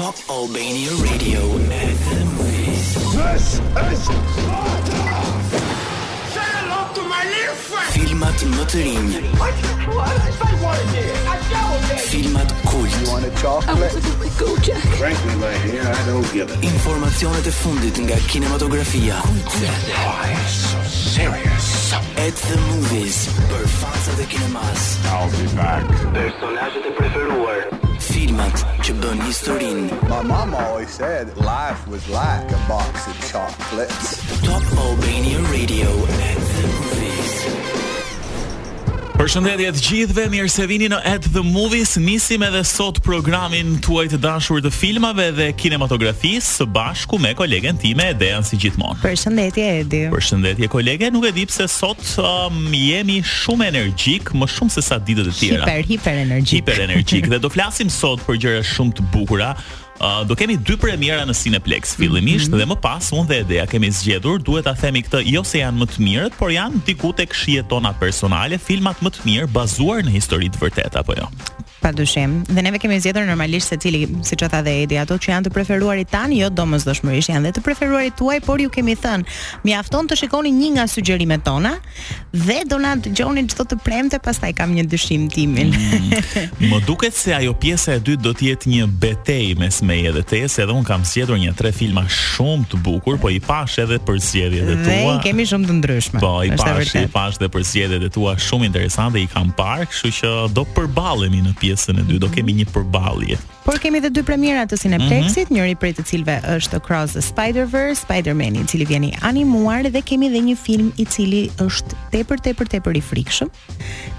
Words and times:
Top 0.00 0.14
Albania 0.30 0.88
Radio 1.04 1.40
at 1.60 1.94
the 2.08 2.24
movies. 2.32 3.12
This 3.12 3.60
is 3.60 4.04
Sparta! 4.04 4.96
Say 6.32 6.40
hello 6.56 6.80
to 6.96 7.02
my 7.04 7.20
little 7.28 7.60
friend! 7.68 7.90
Filmat 7.92 8.40
më 8.56 8.64
të 8.72 8.80
rinj. 8.86 9.18
What? 9.36 9.60
What? 9.92 10.38
I 10.40 10.56
wanted 10.64 11.04
it. 11.04 11.20
I 11.34 11.36
doubled 11.52 11.92
it. 11.92 12.00
Filmat 12.14 12.54
kult. 12.64 12.88
You 12.96 13.12
want 13.12 13.28
a 13.28 13.32
chocolate? 13.42 13.76
I 13.76 13.76
want 13.76 14.24
a 14.24 14.40
go, 14.40 14.80
Frankly, 14.96 15.34
my 15.36 15.52
dear, 15.68 15.84
I 15.92 16.00
don't 16.08 16.32
give 16.32 16.48
it. 16.48 16.64
Informacionet 16.64 17.44
e 17.52 17.52
fundit 17.52 18.00
nga 18.00 18.16
kinematografia. 18.32 19.20
Kultura. 19.20 19.72
Oh, 19.84 20.00
Why 20.00 20.32
so 20.48 20.80
serious? 21.12 21.92
At 22.16 22.34
the 22.48 22.56
movies. 22.72 23.28
Për 23.52 23.68
fansat 23.76 24.24
e 24.24 24.24
kinemas. 24.32 24.88
I'll 25.12 25.28
be 25.36 25.44
back. 25.60 25.84
Personazhet 26.16 26.88
e 26.88 26.92
preferuar 26.96 27.79
mat, 28.40 29.26
historine. 29.26 29.90
My 30.08 30.22
mom 30.22 30.54
always 30.54 30.90
said 30.90 31.36
life 31.36 31.86
was 31.88 32.02
like 32.08 32.48
a 32.50 32.60
box 32.68 33.06
of 33.08 33.16
chocolates. 33.30 34.06
Top 34.42 34.64
Albania 34.84 35.38
Radio 35.56 35.86
the 36.08 36.40
movies. 36.66 37.79
Përshëndetje 39.20 39.68
të 39.76 39.80
gjithëve, 39.84 40.22
mirë 40.32 40.48
se 40.48 40.64
vini 40.70 40.86
në 40.88 40.96
At 41.06 41.26
The 41.34 41.42
Movies. 41.44 41.90
Nisim 42.00 42.40
edhe 42.46 42.62
sot 42.64 43.02
programin 43.04 43.74
tuaj 43.84 44.06
të 44.14 44.20
dashur 44.24 44.62
të 44.64 44.70
filmave 44.72 45.26
dhe 45.36 45.50
kinematografisë 45.60 46.54
së 46.56 46.66
bashku 46.72 47.18
me 47.20 47.34
kolegen 47.36 47.76
time 47.82 48.06
Edean 48.14 48.46
si 48.48 48.56
gjithmonë. 48.62 48.96
Përshëndetje 49.02 49.66
Edi. 49.82 50.00
Përshëndetje 50.14 50.70
kolege, 50.72 51.10
nuk 51.12 51.28
e 51.28 51.34
di 51.36 51.44
pse 51.50 51.68
sot 51.68 52.00
um, 52.22 52.62
jemi 52.72 53.18
shumë 53.20 53.68
energjik, 53.74 54.32
më 54.40 54.48
shumë 54.54 54.76
se 54.78 54.86
sa 54.88 54.96
ditët 55.04 55.28
e 55.28 55.36
tjera. 55.36 55.68
Hiper 55.68 55.92
hiper 55.92 56.22
energjik. 56.24 56.56
Hiper 56.62 56.82
energjik 56.88 57.28
dhe 57.34 57.42
do 57.44 57.52
flasim 57.52 57.92
sot 57.92 58.24
për 58.24 58.40
gjëra 58.46 58.64
shumë 58.72 59.02
të 59.02 59.08
bukura, 59.12 59.52
do 60.26 60.34
kemi 60.38 60.56
dy 60.56 60.76
premiera 60.80 61.24
në 61.28 61.34
Cineplex 61.36 61.96
fillimisht 61.98 62.48
mm 62.48 62.54
-hmm. 62.56 62.58
dhe 62.62 62.68
më 62.72 62.80
pas 62.84 63.04
unë 63.12 63.28
dhe 63.30 63.36
Edea 63.44 63.66
kemi 63.68 63.90
zgjedhur, 63.92 64.38
duhet 64.42 64.64
ta 64.64 64.74
themi 64.74 65.02
këtë, 65.04 65.20
jo 65.28 65.44
se 65.44 65.58
janë 65.60 65.78
më 65.78 65.86
të 65.90 65.98
mirët, 66.04 66.32
por 66.38 66.50
janë 66.54 66.80
diku 66.88 67.12
tek 67.12 67.34
shihet 67.34 67.68
tona 67.68 67.92
personale, 67.92 68.58
filmat 68.58 69.00
më 69.02 69.10
të 69.10 69.20
mirë 69.28 69.52
bazuar 69.52 70.00
në 70.04 70.10
histori 70.16 70.48
të 70.50 70.58
vërteta 70.64 71.00
apo 71.04 71.14
jo. 71.20 71.28
Pa 71.80 71.92
dushim. 71.92 72.42
Dhe 72.46 72.60
neve 72.62 72.76
kemi 72.78 72.98
zjedhër 73.00 73.24
normalisht 73.26 73.66
se 73.72 73.76
cili, 73.80 74.02
si 74.26 74.36
që 74.36 74.48
tha 74.52 74.58
dhe 74.62 74.72
Edi, 74.82 74.98
ato 75.00 75.16
që 75.16 75.30
janë 75.32 75.46
të 75.48 75.52
preferuarit 75.54 76.10
tanë, 76.12 76.36
jo 76.36 76.48
do 76.52 76.66
mësë 76.68 76.88
dëshmërish, 76.90 77.30
janë 77.32 77.48
dhe 77.48 77.52
të 77.56 77.62
preferuarit 77.64 78.16
tuaj, 78.20 78.36
por 78.44 78.60
ju 78.60 78.68
kemi 78.74 78.96
thënë, 79.00 79.32
mi 79.64 79.72
afton 79.78 80.08
të 80.10 80.18
shikoni 80.20 80.52
një 80.58 80.68
nga 80.76 80.84
sugjerime 80.92 81.38
tona, 81.46 81.72
dhe 82.36 82.58
do 82.68 82.76
na 82.82 82.92
të 83.00 83.14
gjoni 83.16 83.46
të 83.48 83.78
premte, 83.84 84.20
pas 84.20 84.36
taj 84.42 84.52
kam 84.58 84.74
një 84.76 84.84
dëshim 84.92 85.28
timin. 85.32 85.72
Mm, 85.72 86.68
më 86.68 86.82
duket 86.86 87.16
se 87.16 87.32
ajo 87.34 87.54
pjesa 87.56 87.94
e 87.96 88.00
dytë 88.10 88.22
do 88.26 88.34
tjetë 88.36 88.70
një 88.74 88.84
betej 89.00 89.56
mes 89.58 89.80
me 89.82 89.96
e 90.04 90.12
dhe 90.18 90.22
te, 90.26 90.42
se 90.52 90.60
edhe 90.66 90.76
unë 90.76 90.84
kam 90.86 91.04
zjedhër 91.08 91.40
një 91.46 91.54
tre 91.56 91.72
filma 91.72 92.04
shumë 92.10 92.68
të 92.74 92.82
bukur, 92.84 93.16
po 93.22 93.32
i 93.32 93.40
pash 93.40 93.78
edhe 93.82 93.96
për 94.04 94.20
zjedhjet 94.20 94.66
e 94.66 94.76
tua. 94.82 94.92
Dhe 94.92 95.14
i 95.16 95.24
kemi 95.30 95.48
shumë 95.48 95.70
të 95.70 95.78
ndryshme. 95.80 96.20
Po, 96.20 96.34
i 96.44 96.52
pash, 96.60 96.92
i 97.00 97.06
pash 97.08 97.40
dhe 97.40 97.48
për 97.48 98.04
e 98.04 98.12
tua 98.12 98.36
shumë 98.36 98.68
interesante, 98.68 99.20
i 99.22 99.26
kam 99.26 99.54
parë, 99.56 99.88
kështu 99.92 100.10
që 100.18 100.30
do 100.54 100.64
përbalemi 100.74 101.40
në 101.46 101.52
pjesë 101.60 101.68
pjesën 101.70 102.02
e 102.02 102.06
dytë, 102.08 102.22
do 102.26 102.30
kemi 102.34 102.56
një 102.60 102.66
përballje. 102.74 103.38
Por 103.70 103.78
kemi 103.78 104.00
edhe 104.02 104.08
dy 104.10 104.24
premiera 104.26 104.64
të 104.66 104.76
Cineplexit, 104.80 105.46
mm 105.46 105.54
-hmm. 105.54 105.56
njëri 105.56 105.74
prej 105.78 105.92
të 105.94 106.02
cilëve 106.10 106.34
është 106.56 106.76
Across 106.80 107.12
the 107.12 107.22
Spider-Verse, 107.22 108.00
Spider-Man, 108.02 108.56
i 108.58 108.66
cili 108.66 108.84
vjen 108.84 109.04
i 109.04 109.12
animuar 109.22 109.84
dhe 109.92 110.00
kemi 110.02 110.26
edhe 110.26 110.40
një 110.48 110.56
film 110.64 110.88
i 110.98 111.04
cili 111.04 111.42
është 111.66 111.94
tepër 112.10 112.38
tepër 112.46 112.66
tepër 112.68 112.96
i 112.98 113.00
frikshëm, 113.10 113.48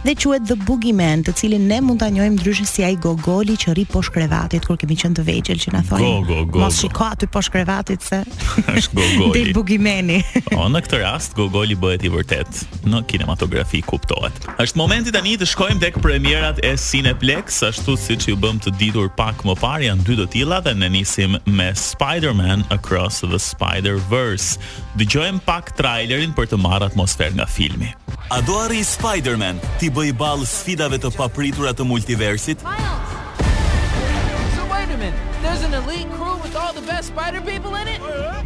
dhe 0.05 0.15
quhet 0.15 0.43
The 0.47 0.55
Boogeyman, 0.55 1.23
të 1.23 1.31
cilin 1.39 1.67
ne 1.67 1.81
mund 1.81 1.99
ta 1.99 2.09
njohim 2.09 2.33
ndryshe 2.39 2.65
si 2.65 2.83
ai 2.83 2.95
Gogoli 2.95 3.55
që 3.63 3.73
rri 3.75 3.85
poshtë 3.93 4.11
krevatit 4.15 4.63
kur 4.65 4.77
kemi 4.77 4.95
qenë 4.95 5.15
të 5.19 5.23
vegjël 5.29 5.59
që 5.63 5.69
na 5.75 5.81
thonë. 5.89 6.45
Mos 6.59 6.79
shiko 6.79 7.03
aty 7.11 7.27
poshtë 7.27 7.51
krevatit 7.51 8.01
se 8.09 8.23
është 8.77 8.93
Gogoli. 8.99 9.39
The 9.41 9.51
Boogeyman. 9.53 10.07
Po 10.55 10.69
në 10.73 10.79
këtë 10.85 10.97
rast 11.03 11.35
Gogoli 11.35 11.75
bëhet 11.75 12.05
i 12.05 12.09
vërtet 12.09 12.49
në 12.87 13.03
kinematografi 13.11 13.81
kuptohet. 13.81 14.47
Është 14.63 14.77
momenti 14.79 15.11
tani 15.11 15.35
të 15.37 15.45
shkojmë 15.53 15.79
tek 15.83 15.99
premierat 16.01 16.63
e 16.63 16.71
Cineplex, 16.77 17.45
ashtu 17.67 17.97
siç 18.05 18.21
ju 18.29 18.35
bëm 18.39 18.55
të 18.63 18.71
ditur 18.79 19.09
pak 19.17 19.40
më 19.45 19.55
parë 19.59 19.87
janë 19.89 20.05
dy 20.07 20.15
të 20.21 20.25
tilla 20.35 20.59
dhe 20.63 20.73
ne 20.77 20.89
nisim 20.93 21.37
me 21.57 21.69
Spider-Man 21.77 22.65
Across 22.73 23.23
the 23.31 23.39
Spider-Verse. 23.41 24.57
Dëgjojmë 24.99 25.41
pak 25.47 25.73
trailerin 25.79 26.33
për 26.37 26.51
të 26.51 26.59
marrë 26.61 26.91
atmosferë 26.91 27.35
nga 27.39 27.47
filmi. 27.49 27.91
A 28.35 28.41
do 28.47 28.57
arri 28.63 28.81
Spider-Man 28.85 29.61
ti 29.81 29.89
bëj 29.93 30.13
ball 30.21 30.45
sfidave 30.47 31.01
të 31.01 31.13
papritura 31.17 31.73
të 31.75 31.87
multiversit? 31.89 32.63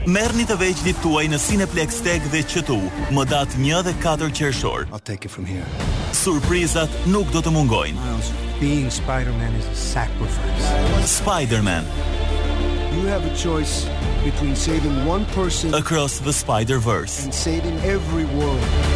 Merrni 0.06 0.46
të 0.48 0.56
vëqjit 0.62 1.00
tuaj 1.04 1.26
në 1.32 1.40
Cineplex 1.48 2.00
Tech 2.06 2.30
dhe 2.32 2.44
QTU, 2.48 2.80
më 3.18 3.24
datë 3.34 3.60
1 3.66 3.82
dhe 3.90 3.96
4 4.06 4.32
qershor. 4.40 4.88
I'll 4.92 5.06
take 5.12 5.26
it 5.26 5.32
from 5.34 5.46
here. 5.50 5.68
Surprizat 6.16 6.88
nuk 7.12 7.28
do 7.34 7.42
të 7.44 7.52
mungojnë. 7.52 8.14
Being 8.62 8.88
Spider-Man 8.90 9.56
is 9.60 9.66
a 9.68 9.76
sacrifice. 9.76 10.70
Spider-Man, 11.20 11.84
you 12.96 13.06
have 13.12 13.26
a 13.26 13.36
choice 13.36 13.86
between 14.24 14.56
saving 14.56 15.06
one 15.06 15.26
person 15.36 15.74
across 15.74 16.20
the 16.20 16.32
Spider-Verse 16.32 17.26
and 17.26 17.34
saving 17.34 17.76
every 17.84 18.24
world. 18.40 18.95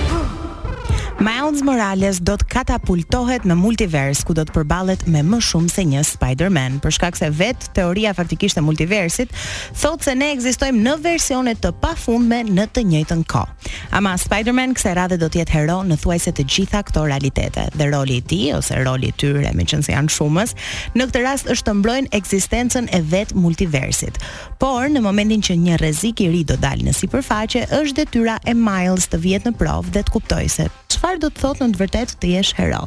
Miles 1.19 1.59
Morales 1.68 2.16
do 2.24 2.38
të 2.40 2.46
katapultohet 2.53 3.44
në 3.44 3.56
multivers 3.59 4.22
ku 4.24 4.31
do 4.38 4.46
të 4.47 4.53
përballet 4.56 5.02
me 5.12 5.19
më 5.28 5.41
shumë 5.44 5.72
se 5.74 5.84
një 5.84 6.03
Spider-Man, 6.13 6.78
për 6.80 6.94
shkak 6.96 7.18
se 7.19 7.28
vetë 7.35 7.74
teoria 7.75 8.13
faktikisht 8.16 8.56
e 8.56 8.63
multiversit 8.63 9.34
thotë 9.81 10.06
se 10.08 10.13
ne 10.16 10.29
ekzistojmë 10.38 10.79
në 10.88 10.94
versione 11.03 11.56
të 11.59 11.74
pafundme 11.84 12.40
në 12.47 12.69
të 12.72 12.85
njëjtën 12.94 13.25
kohë. 13.35 13.72
Ama 14.00 14.13
Spider-Man 14.24 14.78
kësaj 14.79 14.96
radhe 15.02 15.19
do 15.19 15.28
të 15.34 15.41
jetë 15.41 15.58
hero 15.58 15.81
në 15.91 16.00
thuajse 16.06 16.31
të 16.40 16.47
gjitha 16.56 16.84
këto 16.88 17.03
realitete. 17.12 17.68
Dhe 17.75 17.90
roli 17.91 18.22
i 18.22 18.24
tij 18.24 18.53
ose 18.56 18.79
roli 18.88 19.12
i 19.12 19.18
tyre, 19.19 19.50
meqense 19.59 19.91
janë 19.91 20.16
shumës, 20.16 20.56
në 20.96 21.09
këtë 21.12 21.25
rast 21.28 21.52
është 21.52 21.68
të 21.74 21.78
mbrojnë 21.81 22.13
ekzistencën 22.16 22.88
e 22.96 23.03
vet 23.12 23.35
multiversit. 23.35 24.24
Por 24.63 24.88
në 24.96 25.03
momentin 25.03 25.44
që 25.50 25.59
një 25.68 25.81
rrezik 25.84 26.24
i 26.24 26.31
ri 26.31 26.46
do 26.47 26.56
dalë 26.63 26.88
në 26.88 26.96
sipërfaqe, 27.03 27.68
është 27.81 28.06
detyra 28.06 28.40
e 28.47 28.56
Miles 28.56 29.12
të 29.12 29.19
vihet 29.28 29.50
në 29.52 29.58
provë 29.59 29.97
dhe 30.00 30.08
të 30.08 30.16
kuptojë 30.16 30.59
se 30.62 30.72
Çfarë 30.94 31.20
do 31.24 31.30
të 31.34 31.42
thotë 31.44 31.68
në 31.68 31.76
të 31.76 31.82
vërtetë 31.84 32.18
të 32.24 32.32
jesh 32.36 32.54
hero? 32.60 32.84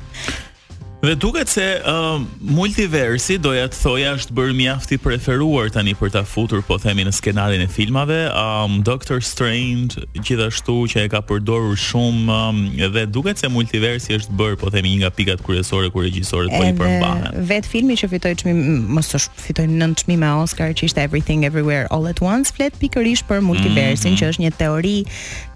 Dhe 1.02 1.14
duket 1.18 1.48
se 1.50 1.62
uh, 1.82 2.20
multiversi 2.54 3.34
doja 3.42 3.64
të 3.66 3.74
thoja 3.82 4.10
është 4.14 4.34
bërë 4.38 4.54
mjaft 4.54 4.92
i 4.94 4.98
preferuar 5.02 5.66
tani 5.74 5.96
për 5.98 6.12
ta 6.14 6.20
futur 6.22 6.60
po 6.62 6.76
themi 6.78 7.02
në 7.02 7.10
skenarin 7.16 7.64
e 7.64 7.66
filmave, 7.66 8.18
um, 8.30 8.76
Doctor 8.86 9.18
Strange 9.26 10.04
gjithashtu 10.14 10.76
që 10.92 11.00
e 11.02 11.08
ka 11.10 11.18
përdorur 11.26 11.74
shumë 11.74 12.28
um, 12.36 12.60
dhe 12.94 13.02
duket 13.10 13.42
se 13.42 13.50
multiversi 13.50 14.14
është 14.14 14.36
bërë 14.38 14.58
po 14.62 14.70
themi 14.70 14.92
një 14.92 15.00
nga 15.02 15.10
pikat 15.16 15.42
kryesore 15.42 15.90
ku 15.90 16.04
regjisorët 16.06 16.54
po 16.54 16.60
i 16.68 16.70
përmbahen. 16.78 17.34
Vet 17.50 17.66
filmi 17.66 17.98
që 17.98 18.12
fitoi 18.14 18.36
çmim 18.44 18.62
mos 18.94 19.10
është 19.18 19.42
fitoi 19.48 19.66
9 19.74 20.04
çmime 20.04 20.30
Oscar 20.44 20.70
që 20.70 20.86
ishte 20.86 21.02
Everything 21.02 21.42
Everywhere 21.50 21.90
All 21.90 22.06
at 22.12 22.22
Once 22.22 22.54
flet 22.54 22.78
pikërisht 22.78 23.26
për 23.26 23.42
multiversin 23.42 24.12
mm 24.12 24.14
-hmm. 24.14 24.20
që 24.22 24.30
është 24.30 24.46
një 24.46 24.54
teori 24.62 24.96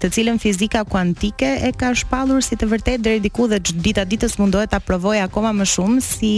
të 0.03 0.07
cilën 0.15 0.43
fizika 0.43 0.83
kuantike 0.83 1.47
e 1.71 1.71
ka 1.71 1.95
shpallur 1.95 2.43
si 2.43 2.59
të 2.59 2.67
vërtetë 2.73 3.01
deri 3.07 3.23
diku 3.23 3.47
dhe 3.47 3.63
ditë 3.63 4.03
ditës 4.11 4.35
mundohet 4.43 4.75
ta 4.75 4.83
provojë 4.89 5.31
akoma 5.37 5.53
më 5.61 5.65
shumë 5.69 5.99
si 6.01 6.33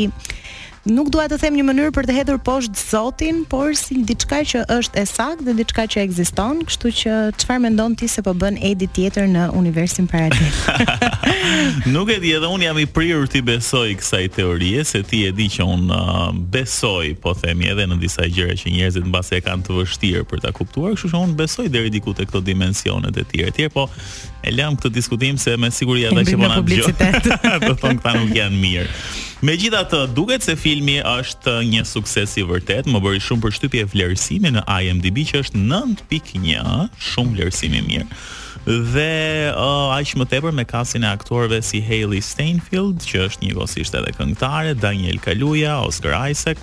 nuk 0.94 1.10
dua 1.14 1.26
të 1.30 1.38
them 1.42 1.58
një 1.58 1.64
mënyrë 1.68 1.92
për 1.96 2.08
të 2.10 2.14
hedhur 2.16 2.40
poshtë 2.46 2.82
Zotin, 2.84 3.42
por 3.52 3.74
si 3.78 4.02
diçka 4.08 4.40
që 4.48 4.62
është 4.74 5.02
e 5.02 5.04
saktë 5.10 5.46
dhe 5.46 5.54
diçka 5.60 5.84
që 5.94 6.04
ekziston, 6.06 6.64
kështu 6.68 6.92
që 7.02 7.18
çfarë 7.42 7.64
mendon 7.68 7.96
ti 8.00 8.08
se 8.12 8.24
po 8.26 8.34
bën 8.42 8.58
Edi 8.66 8.88
tjetër 8.96 9.28
në 9.30 9.44
universin 9.58 10.08
paralel? 10.10 10.88
nuk 11.94 12.10
e 12.14 12.18
di, 12.24 12.32
edhe 12.38 12.50
un 12.50 12.64
jam 12.66 12.80
i 12.82 12.88
prirur 12.90 13.30
ti 13.30 13.42
besoj 13.46 13.92
kësaj 14.02 14.30
teorie, 14.40 14.84
se 14.88 15.04
ti 15.06 15.24
e 15.30 15.34
di 15.38 15.48
që 15.52 15.68
un 15.70 15.86
uh, 15.92 16.18
besoj, 16.56 17.12
po 17.24 17.36
themi 17.38 17.70
edhe 17.74 17.86
në 17.92 18.00
disa 18.02 18.26
gjëra 18.30 18.58
që 18.60 18.74
njerëzit 18.80 19.08
mbase 19.10 19.38
e 19.40 19.44
kanë 19.46 19.68
të 19.68 19.78
vështirë 19.82 20.26
për 20.32 20.44
ta 20.48 20.54
kuptuar, 20.58 20.98
kështu 20.98 21.14
që 21.14 21.22
un 21.30 21.38
besoj 21.40 21.70
deri 21.74 21.94
diku 21.94 22.16
te 22.18 22.26
këto 22.30 22.42
dimensionet 22.50 23.20
e 23.24 23.28
tjera. 23.30 23.54
Tjerë 23.60 23.76
po 23.76 23.90
e 24.48 24.54
lëm 24.56 24.80
këtë 24.80 24.94
diskutim 24.96 25.38
se 25.42 25.58
me 25.60 25.70
siguri 25.76 26.08
ata 26.10 26.26
që 26.26 26.38
po 26.38 26.50
na 26.50 26.62
dëgjojnë. 26.64 27.74
thonë 27.80 28.02
këta 28.02 28.16
nuk 28.18 28.36
janë 28.38 28.60
mirë. 28.64 29.28
Me 29.40 29.54
gjitha 29.56 29.86
të 29.88 30.00
duket 30.18 30.44
se 30.44 30.52
filmi 30.60 30.98
është 31.00 31.52
një 31.64 31.86
sukses 31.88 32.34
i 32.36 32.42
vërtet, 32.44 32.90
më 32.92 33.00
bëri 33.06 33.22
shumë 33.24 33.44
për 33.46 33.54
shtypje 33.56 33.84
vlerësimi 33.94 34.50
në 34.52 34.62
IMDB 34.68 35.22
që 35.30 35.44
është 35.46 35.60
9.1, 35.62 36.90
shumë 37.08 37.36
vlerësimi 37.38 37.80
mirë. 37.86 38.08
Dhe 38.68 39.06
uh, 39.54 39.94
aqë 39.96 40.20
më 40.20 40.26
tepër 40.34 40.58
me 40.60 40.66
kasin 40.68 41.06
e 41.08 41.08
aktorve 41.14 41.62
si 41.64 41.80
Hailey 41.88 42.20
Steinfeld, 42.20 43.00
që 43.08 43.22
është 43.30 43.46
një 43.48 43.56
gosisht 43.62 43.96
edhe 43.96 44.12
këngtare, 44.18 44.74
Daniel 44.76 45.22
Kaluja, 45.24 45.78
Oscar 45.88 46.18
Isaac, 46.34 46.60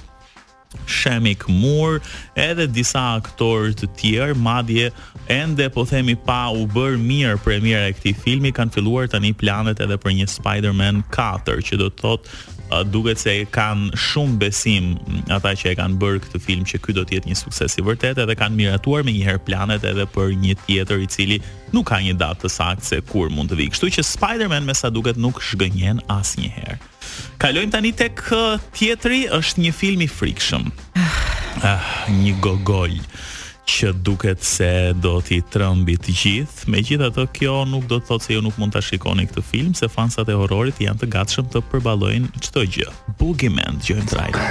Shemik 0.91 1.47
Moore, 1.49 2.03
edhe 2.37 2.67
disa 2.69 3.01
aktorë 3.17 3.71
të 3.81 3.89
tjerë, 4.03 4.35
madje, 4.37 4.91
ende 5.33 5.71
po 5.73 5.87
themi 5.89 6.13
pa 6.29 6.43
u 6.53 6.69
bërë 6.77 7.01
mirë 7.01 7.41
premiera 7.41 7.89
e 7.89 7.97
këti 7.97 8.13
filmi, 8.27 8.53
kanë 8.53 8.77
filuar 8.77 9.09
të 9.09 9.23
një 9.25 9.33
planet 9.41 9.81
edhe 9.87 9.97
për 10.03 10.19
një 10.21 10.29
Spider-Man 10.37 11.01
4, 11.17 11.57
që 11.71 11.81
do 11.81 11.89
të 11.89 12.05
thotë 12.05 12.53
duket 12.91 13.19
se 13.21 13.35
kanë 13.55 13.95
shumë 13.99 14.39
besim 14.43 14.95
ata 15.33 15.53
që 15.59 15.73
e 15.73 15.77
kanë 15.79 15.99
bërë 16.03 16.23
këtë 16.25 16.41
film 16.43 16.65
që 16.67 16.81
ky 16.83 16.95
do 16.97 17.05
të 17.07 17.15
jetë 17.19 17.31
një 17.31 17.39
sukses 17.39 17.77
i 17.79 17.85
vërtetë 17.87 18.25
edhe 18.25 18.37
kanë 18.39 18.57
miratuar 18.59 19.05
me 19.07 19.15
njëherë 19.15 19.45
planet 19.47 19.85
edhe 19.87 20.07
për 20.15 20.33
një 20.43 20.57
tjetër 20.67 21.05
i 21.05 21.07
cili 21.13 21.39
nuk 21.75 21.87
ka 21.93 22.01
një 22.03 22.17
datë 22.19 22.43
të 22.47 22.51
saktë 22.57 22.89
se 22.91 22.99
kur 23.07 23.31
mund 23.31 23.53
të 23.53 23.61
vijë. 23.61 23.75
Kështu 23.77 23.91
që 23.99 24.07
Spider-Man 24.11 24.67
me 24.67 24.75
sa 24.75 24.91
duket 24.91 25.19
nuk 25.21 25.39
shgënjen 25.45 26.03
asnjëherë. 26.11 26.79
Kalojmë 27.41 27.73
tani 27.77 27.95
tek 27.97 28.21
tjetri, 28.75 29.25
është 29.39 29.63
një 29.63 29.73
film 29.75 30.03
i 30.03 30.11
frikshëm. 30.11 30.71
Ah, 31.65 32.05
një 32.13 32.35
gogol 32.45 32.99
që 33.67 33.91
duket 34.07 34.43
se 34.47 34.71
do 35.03 35.19
t'i 35.27 35.41
trëmbit 35.51 36.07
gjithë, 36.13 36.69
me 36.71 36.81
gjithë 36.87 37.09
ato 37.11 37.25
kjo 37.35 37.57
nuk 37.69 37.89
do 37.91 37.99
të 37.99 38.09
thotë 38.09 38.25
se 38.27 38.37
ju 38.37 38.43
nuk 38.47 38.59
mund 38.63 38.75
t'a 38.77 38.83
shikoni 38.85 39.27
këtë 39.29 39.43
film, 39.51 39.75
se 39.75 39.89
fansat 39.91 40.31
e 40.33 40.37
horrorit 40.39 40.79
janë 40.83 41.03
të 41.03 41.09
gatshëm 41.17 41.49
të 41.53 41.63
përbalojnë 41.73 42.31
qëto 42.39 42.63
gjë. 42.63 42.91
Boogieman, 43.21 43.81
gjojnë 43.87 44.11
trajnë. 44.13 44.45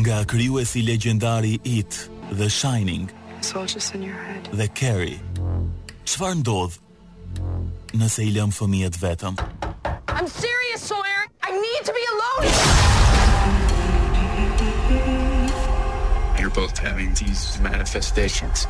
Nga 0.00 0.20
kryu 0.32 0.60
e 0.62 0.64
si 0.64 0.82
legendari 0.86 1.58
It, 1.66 2.06
The 2.40 2.48
Shining, 2.48 3.10
The 3.38 3.46
soldiers 3.46 3.90
in 3.94 4.02
your 4.08 4.16
head. 4.24 4.48
The 4.62 4.68
Carrie. 4.68 5.20
Qëfar 6.08 6.38
ndodhë 6.40 8.00
nëse 8.00 8.24
i 8.24 8.32
lëmë 8.34 8.56
fëmijet 8.56 8.96
vetëm? 9.02 9.36
I'm 10.16 10.28
serious, 10.28 10.80
Sawyer! 10.88 11.28
I 11.46 11.52
need 11.52 11.84
to 11.84 11.92
be 11.92 12.04
alone! 12.16 12.89
you're 16.56 16.66
both 16.66 16.78
having 16.78 17.12
these 17.14 17.42
manifestations. 17.60 18.66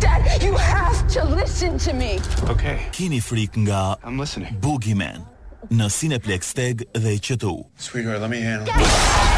Dad, 0.00 0.42
you 0.42 0.54
have 0.54 1.08
to 1.08 1.24
listen 1.24 1.78
to 1.78 1.92
me. 1.92 2.12
Okay. 2.54 2.78
Kini 2.92 3.20
frik 3.20 3.52
nga 3.56 3.96
I'm 4.04 4.18
listening. 4.20 4.50
Boogeyman 4.60 5.24
në 5.72 5.86
Cineplex 5.96 6.52
Tag 6.56 6.76
dhe 7.02 7.12
QTU. 7.24 7.64
Sweetheart, 7.78 8.20
let 8.20 8.30
me 8.30 8.40
handle. 8.42 8.66
Dad! 8.74 9.33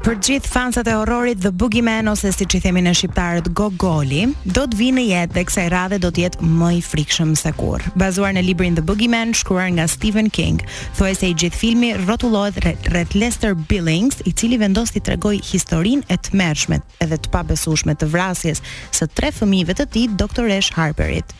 Për 0.00 0.16
gjithë 0.24 0.48
fansat 0.48 0.88
e 0.88 0.94
horrorit 0.96 1.42
The 1.44 1.50
Boogeyman 1.60 2.06
ose 2.08 2.30
siç 2.32 2.54
i 2.56 2.58
themi 2.64 2.80
në 2.80 2.94
shqiptarët 2.96 3.50
Gogoli, 3.58 4.22
do 4.48 4.62
të 4.64 4.78
vinë 4.78 4.96
në 4.96 5.02
jetë 5.10 5.34
dhe 5.36 5.42
kësaj 5.44 5.64
radhe 5.74 5.98
do 6.00 6.08
të 6.08 6.22
jetë 6.22 6.48
më 6.48 6.70
i 6.78 6.80
frikshëm 6.86 7.34
se 7.36 7.52
kur. 7.58 7.84
Bazuar 8.00 8.32
në 8.32 8.46
librin 8.46 8.78
The 8.78 8.84
Boogeyman 8.88 9.34
shkruar 9.36 9.68
nga 9.76 9.84
Stephen 9.92 10.30
King, 10.32 10.62
thuaj 10.96 11.12
se 11.20 11.28
i 11.28 11.34
gjithë 11.42 11.60
filmi 11.64 11.92
rrotullohet 12.00 12.62
rreth 12.94 13.18
Lester 13.20 13.52
Billings, 13.52 14.22
i 14.24 14.32
cili 14.32 14.56
vendos 14.62 14.94
të 14.96 15.04
tregoj 15.10 15.34
historinë 15.50 16.08
e 16.08 16.16
tmerrshme 16.30 16.80
edhe 17.04 17.20
të 17.20 17.34
pabesueshme 17.36 17.98
të 18.00 18.08
vrasjes 18.14 18.64
së 18.96 19.10
tre 19.20 19.34
fëmijëve 19.36 19.76
të 19.82 19.88
tij, 19.98 20.08
Dr. 20.16 20.48
Ash 20.56 20.72
Harperit. 20.80 21.36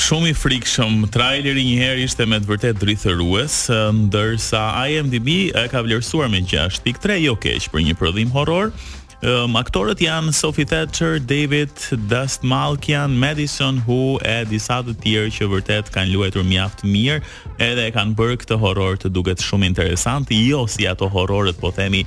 Shumë 0.00 0.30
i 0.30 0.32
frikshëm. 0.32 1.02
Traileri 1.12 1.60
një 1.66 1.74
herë 1.76 2.04
ishte 2.06 2.24
me 2.30 2.38
të 2.40 2.48
vërtet 2.48 2.78
drithërues, 2.80 3.56
ndërsa 3.98 4.60
IMDb 4.94 5.50
e 5.52 5.66
ka 5.68 5.82
vlerësuar 5.84 6.30
me 6.32 6.40
6.3, 6.40 7.18
jo 7.26 7.34
keq 7.36 7.66
për 7.68 7.89
një 7.90 7.98
prodhim 7.98 8.30
horror. 8.36 8.70
Um, 9.20 9.52
aktorët 9.60 10.00
janë 10.00 10.32
Sophie 10.32 10.64
Thatcher, 10.64 11.18
David 11.20 11.74
Dust 12.08 12.40
Malkian, 12.40 13.12
Madison 13.20 13.76
Hu 13.84 14.16
e 14.24 14.38
disa 14.48 14.78
të 14.86 14.94
tjerë 15.02 15.32
që 15.36 15.48
vërtet 15.52 15.90
kanë 15.92 16.14
luajtur 16.14 16.46
mjaft 16.48 16.86
mirë, 16.88 17.18
edhe 17.60 17.90
kanë 17.92 18.16
bërë 18.16 18.38
këtë 18.42 18.56
horror 18.62 18.96
të 19.02 19.10
duket 19.12 19.44
shumë 19.44 19.68
interesant, 19.68 20.32
jo 20.32 20.62
si 20.72 20.88
ato 20.88 21.10
horrorët 21.12 21.60
po 21.60 21.72
themi 21.76 22.06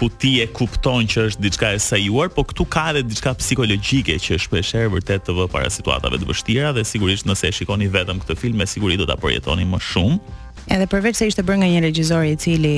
ku 0.00 0.08
ti 0.20 0.38
e 0.40 0.46
kupton 0.56 1.08
që 1.12 1.24
është 1.30 1.42
diçka 1.44 1.70
e 1.76 1.80
sajuar, 1.84 2.28
po 2.32 2.44
këtu 2.48 2.64
ka 2.72 2.86
edhe 2.92 3.02
diçka 3.08 3.32
psikologjike 3.40 4.14
që 4.26 4.38
shpeshherë 4.44 4.92
vërtet 4.94 5.26
të 5.28 5.34
vë 5.40 5.48
para 5.52 5.68
situatave 5.72 6.20
të 6.22 6.28
vështira 6.30 6.74
dhe 6.76 6.84
sigurisht 6.88 7.28
nëse 7.28 7.48
e 7.50 7.56
shikoni 7.56 7.88
vetëm 7.92 8.20
këtë 8.22 8.36
film, 8.42 8.60
me 8.62 8.68
siguri 8.68 8.96
do 9.00 9.08
ta 9.08 9.16
përjetoni 9.20 9.68
më 9.68 9.80
shumë. 9.92 10.36
Edhe 10.70 10.86
përveç 10.86 11.16
se 11.18 11.26
ishte 11.26 11.42
bërë 11.42 11.58
nga 11.64 11.68
një 11.72 11.78
regjisor 11.82 12.24
i 12.28 12.36
cili 12.38 12.72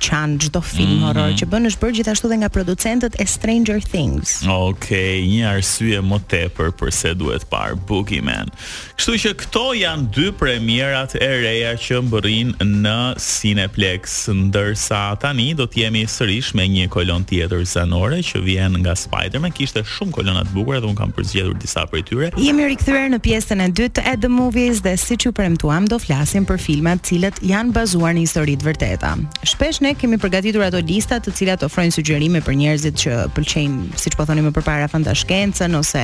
qan 0.00 0.38
çdo 0.40 0.62
film 0.64 0.88
mm 0.88 0.94
-hmm. 0.94 1.04
horror 1.04 1.30
që 1.40 1.44
bën, 1.52 1.66
është 1.68 1.80
bërë 1.82 1.94
gjithashtu 1.98 2.28
dhe 2.30 2.36
nga 2.40 2.48
producentët 2.48 3.14
e 3.22 3.26
Stranger 3.26 3.80
Things. 3.94 4.28
Okej, 4.48 4.48
okay, 4.72 5.18
një 5.34 5.44
arsye 5.54 6.00
më 6.00 6.18
tepër 6.30 6.68
pse 6.78 7.10
duhet 7.20 7.44
parë 7.52 7.76
Boogeyman. 7.88 8.48
Kështu 8.96 9.12
që 9.22 9.30
këto 9.44 9.64
janë 9.84 10.04
dy 10.16 10.26
premierat 10.40 11.14
e 11.20 11.28
reja 11.44 11.72
që 11.84 11.94
mbërrin 12.06 12.48
në 12.84 12.98
Cineplex, 13.30 14.02
ndërsa 14.40 15.16
tani 15.20 15.52
do 15.54 15.64
të 15.68 15.76
jemi 15.82 16.06
sërish 16.06 16.54
me 16.56 16.64
një 16.76 16.88
kolon 16.88 17.24
tjetër 17.24 17.64
zanore 17.64 18.18
që 18.28 18.40
vjen 18.48 18.72
nga 18.82 18.94
Spider-Man, 18.96 19.52
kishte 19.52 19.80
shumë 19.94 20.14
kolona 20.16 20.42
të 20.48 20.52
bukura 20.56 20.80
dhe 20.80 20.86
un 20.88 20.96
kam 21.00 21.10
përzgjedhur 21.12 21.56
disa 21.62 21.84
prej 21.90 22.02
tyre. 22.08 22.26
Jemi 22.40 22.64
rikthyer 22.72 23.06
në 23.14 23.20
pjesën 23.26 23.60
e 23.60 23.68
dytë 23.78 24.00
të 24.00 24.20
The 24.24 24.30
Movies 24.40 24.80
dhe 24.84 24.96
siç 24.96 25.26
ju 25.26 25.32
premtuam 25.32 25.84
do 25.92 25.98
flasim 25.98 26.46
për 26.48 26.58
filma 26.58 26.96
të 26.96 27.02
cilët 27.08 27.32
cilat 27.34 27.50
janë 27.50 27.72
bazuar 27.74 28.14
në 28.14 28.24
histori 28.24 28.54
të 28.56 28.64
vërteta. 28.66 29.14
Shpesh 29.44 29.80
ne 29.82 29.92
kemi 29.98 30.16
përgatitur 30.20 30.62
ato 30.66 30.80
lista 30.80 31.16
të 31.20 31.32
cilat 31.36 31.62
ofrojnë 31.66 31.94
sugjerime 31.94 32.40
për 32.42 32.54
njerëzit 32.56 32.96
që 32.98 33.30
pëlqejnë, 33.36 33.98
siç 33.98 34.16
po 34.16 34.24
thoni 34.26 34.42
më 34.44 34.52
parë, 34.54 34.86
fantastikencën 34.92 35.72
ose 35.78 36.02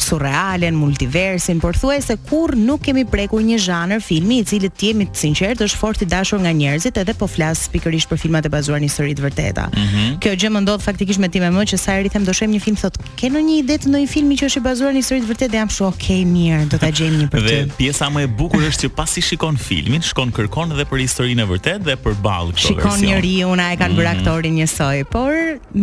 surrealen, 0.00 0.74
multiversin, 0.78 1.60
por 1.60 1.74
thuajse 1.78 2.16
kurr 2.28 2.54
nuk 2.58 2.82
kemi 2.86 3.04
prekur 3.08 3.40
një 3.44 3.58
zhanër 3.64 4.00
filmi 4.04 4.40
i 4.40 4.44
cili 4.48 4.68
të 4.70 4.90
jemi 4.90 5.06
të 5.08 5.20
sinqertë 5.20 5.64
është 5.68 5.78
fort 5.80 6.00
i 6.02 6.06
dashur 6.10 6.40
nga 6.44 6.52
njerëzit 6.54 6.98
edhe 7.00 7.14
po 7.18 7.26
flas 7.28 7.64
pikërisht 7.72 8.08
për 8.10 8.18
filmat 8.22 8.46
e 8.46 8.50
bazuar 8.52 8.80
në 8.80 8.88
histori 8.90 9.14
të 9.18 9.24
vërteta. 9.26 9.68
Mm 9.68 9.86
-hmm. 9.86 10.18
Kjo 10.20 10.34
gjë 10.36 10.50
më 10.56 10.60
ndodh 10.64 10.82
faktikisht 10.84 11.20
me 11.20 11.28
timë 11.28 11.50
më 11.50 11.64
që 11.72 11.76
sa 11.78 11.98
i 11.98 12.08
them 12.08 12.24
do 12.24 12.32
shojmë 12.32 12.54
një 12.56 12.60
film 12.60 12.76
thotë, 12.76 12.98
ke 13.16 13.28
ndonjë 13.30 13.58
ide 13.58 13.74
të 13.78 13.86
ndonjë 13.88 14.08
filmi 14.08 14.36
që 14.36 14.44
është 14.48 14.58
i 14.58 14.60
bazuar 14.60 14.92
në 14.92 14.96
histori 14.96 15.20
të 15.20 15.28
vërtetë? 15.32 15.54
Jam 15.54 15.70
shoh, 15.70 15.94
okay, 15.94 16.24
mirë, 16.24 16.68
do 16.68 16.78
ta 16.78 16.90
gjejmë 16.90 17.16
një 17.22 17.28
për 17.30 17.40
ty. 17.40 17.46
Dhe 17.48 17.68
pjesa 17.78 18.06
më 18.10 18.20
e 18.22 18.26
bukur 18.26 18.60
është 18.62 18.80
që 18.84 18.88
pasi 18.94 19.20
shikon 19.22 19.56
filmin, 19.58 20.02
shkon 20.02 20.32
kërkon 20.40 20.72
dhe 20.78 20.86
për 20.88 21.02
historinë 21.04 21.42
e 21.44 21.48
vërtetë 21.50 21.84
dhe 21.84 21.94
për 22.00 22.14
ball 22.24 22.48
këtë 22.54 22.62
Shikon 22.64 22.78
version. 22.78 23.00
Shikon 23.00 23.10
njeriu, 23.10 23.48
ona 23.52 23.66
e 23.74 23.76
kanë 23.76 23.92
mm. 23.92 23.98
bërë 24.00 24.10
mhm. 24.10 24.20
aktorin 24.20 24.54
njësoj, 24.56 25.00
por 25.12 25.34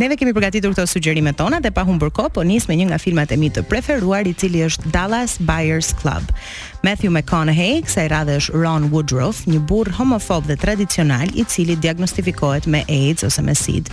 neve 0.02 0.18
kemi 0.18 0.34
përgatitur 0.34 0.74
këto 0.74 0.86
sugjerime 0.90 1.34
tona 1.38 1.60
dhe 1.62 1.70
pa 1.76 1.84
humbur 1.86 2.10
kohë, 2.16 2.32
po 2.34 2.46
nis 2.48 2.66
me 2.70 2.78
një 2.80 2.88
nga 2.90 2.98
filmat 3.02 3.34
e 3.36 3.38
mi 3.38 3.52
të 3.54 3.66
preferuar, 3.70 4.26
i 4.26 4.34
cili 4.38 4.64
është 4.66 4.90
Dallas 4.94 5.38
Buyers 5.46 5.92
Club. 6.02 6.32
Matthew 6.86 7.12
McConaughey, 7.14 7.84
kësaj 7.86 8.08
radhe 8.14 8.40
është 8.42 8.58
Ron 8.64 8.90
Woodruff, 8.94 9.44
një 9.50 9.62
burr 9.70 9.94
homofob 10.00 10.50
dhe 10.50 10.58
tradicional 10.62 11.30
i 11.38 11.46
cili 11.52 11.76
diagnostifikohet 11.84 12.68
me 12.72 12.82
AIDS 12.90 13.26
ose 13.30 13.42
me 13.46 13.54
SID. 13.58 13.92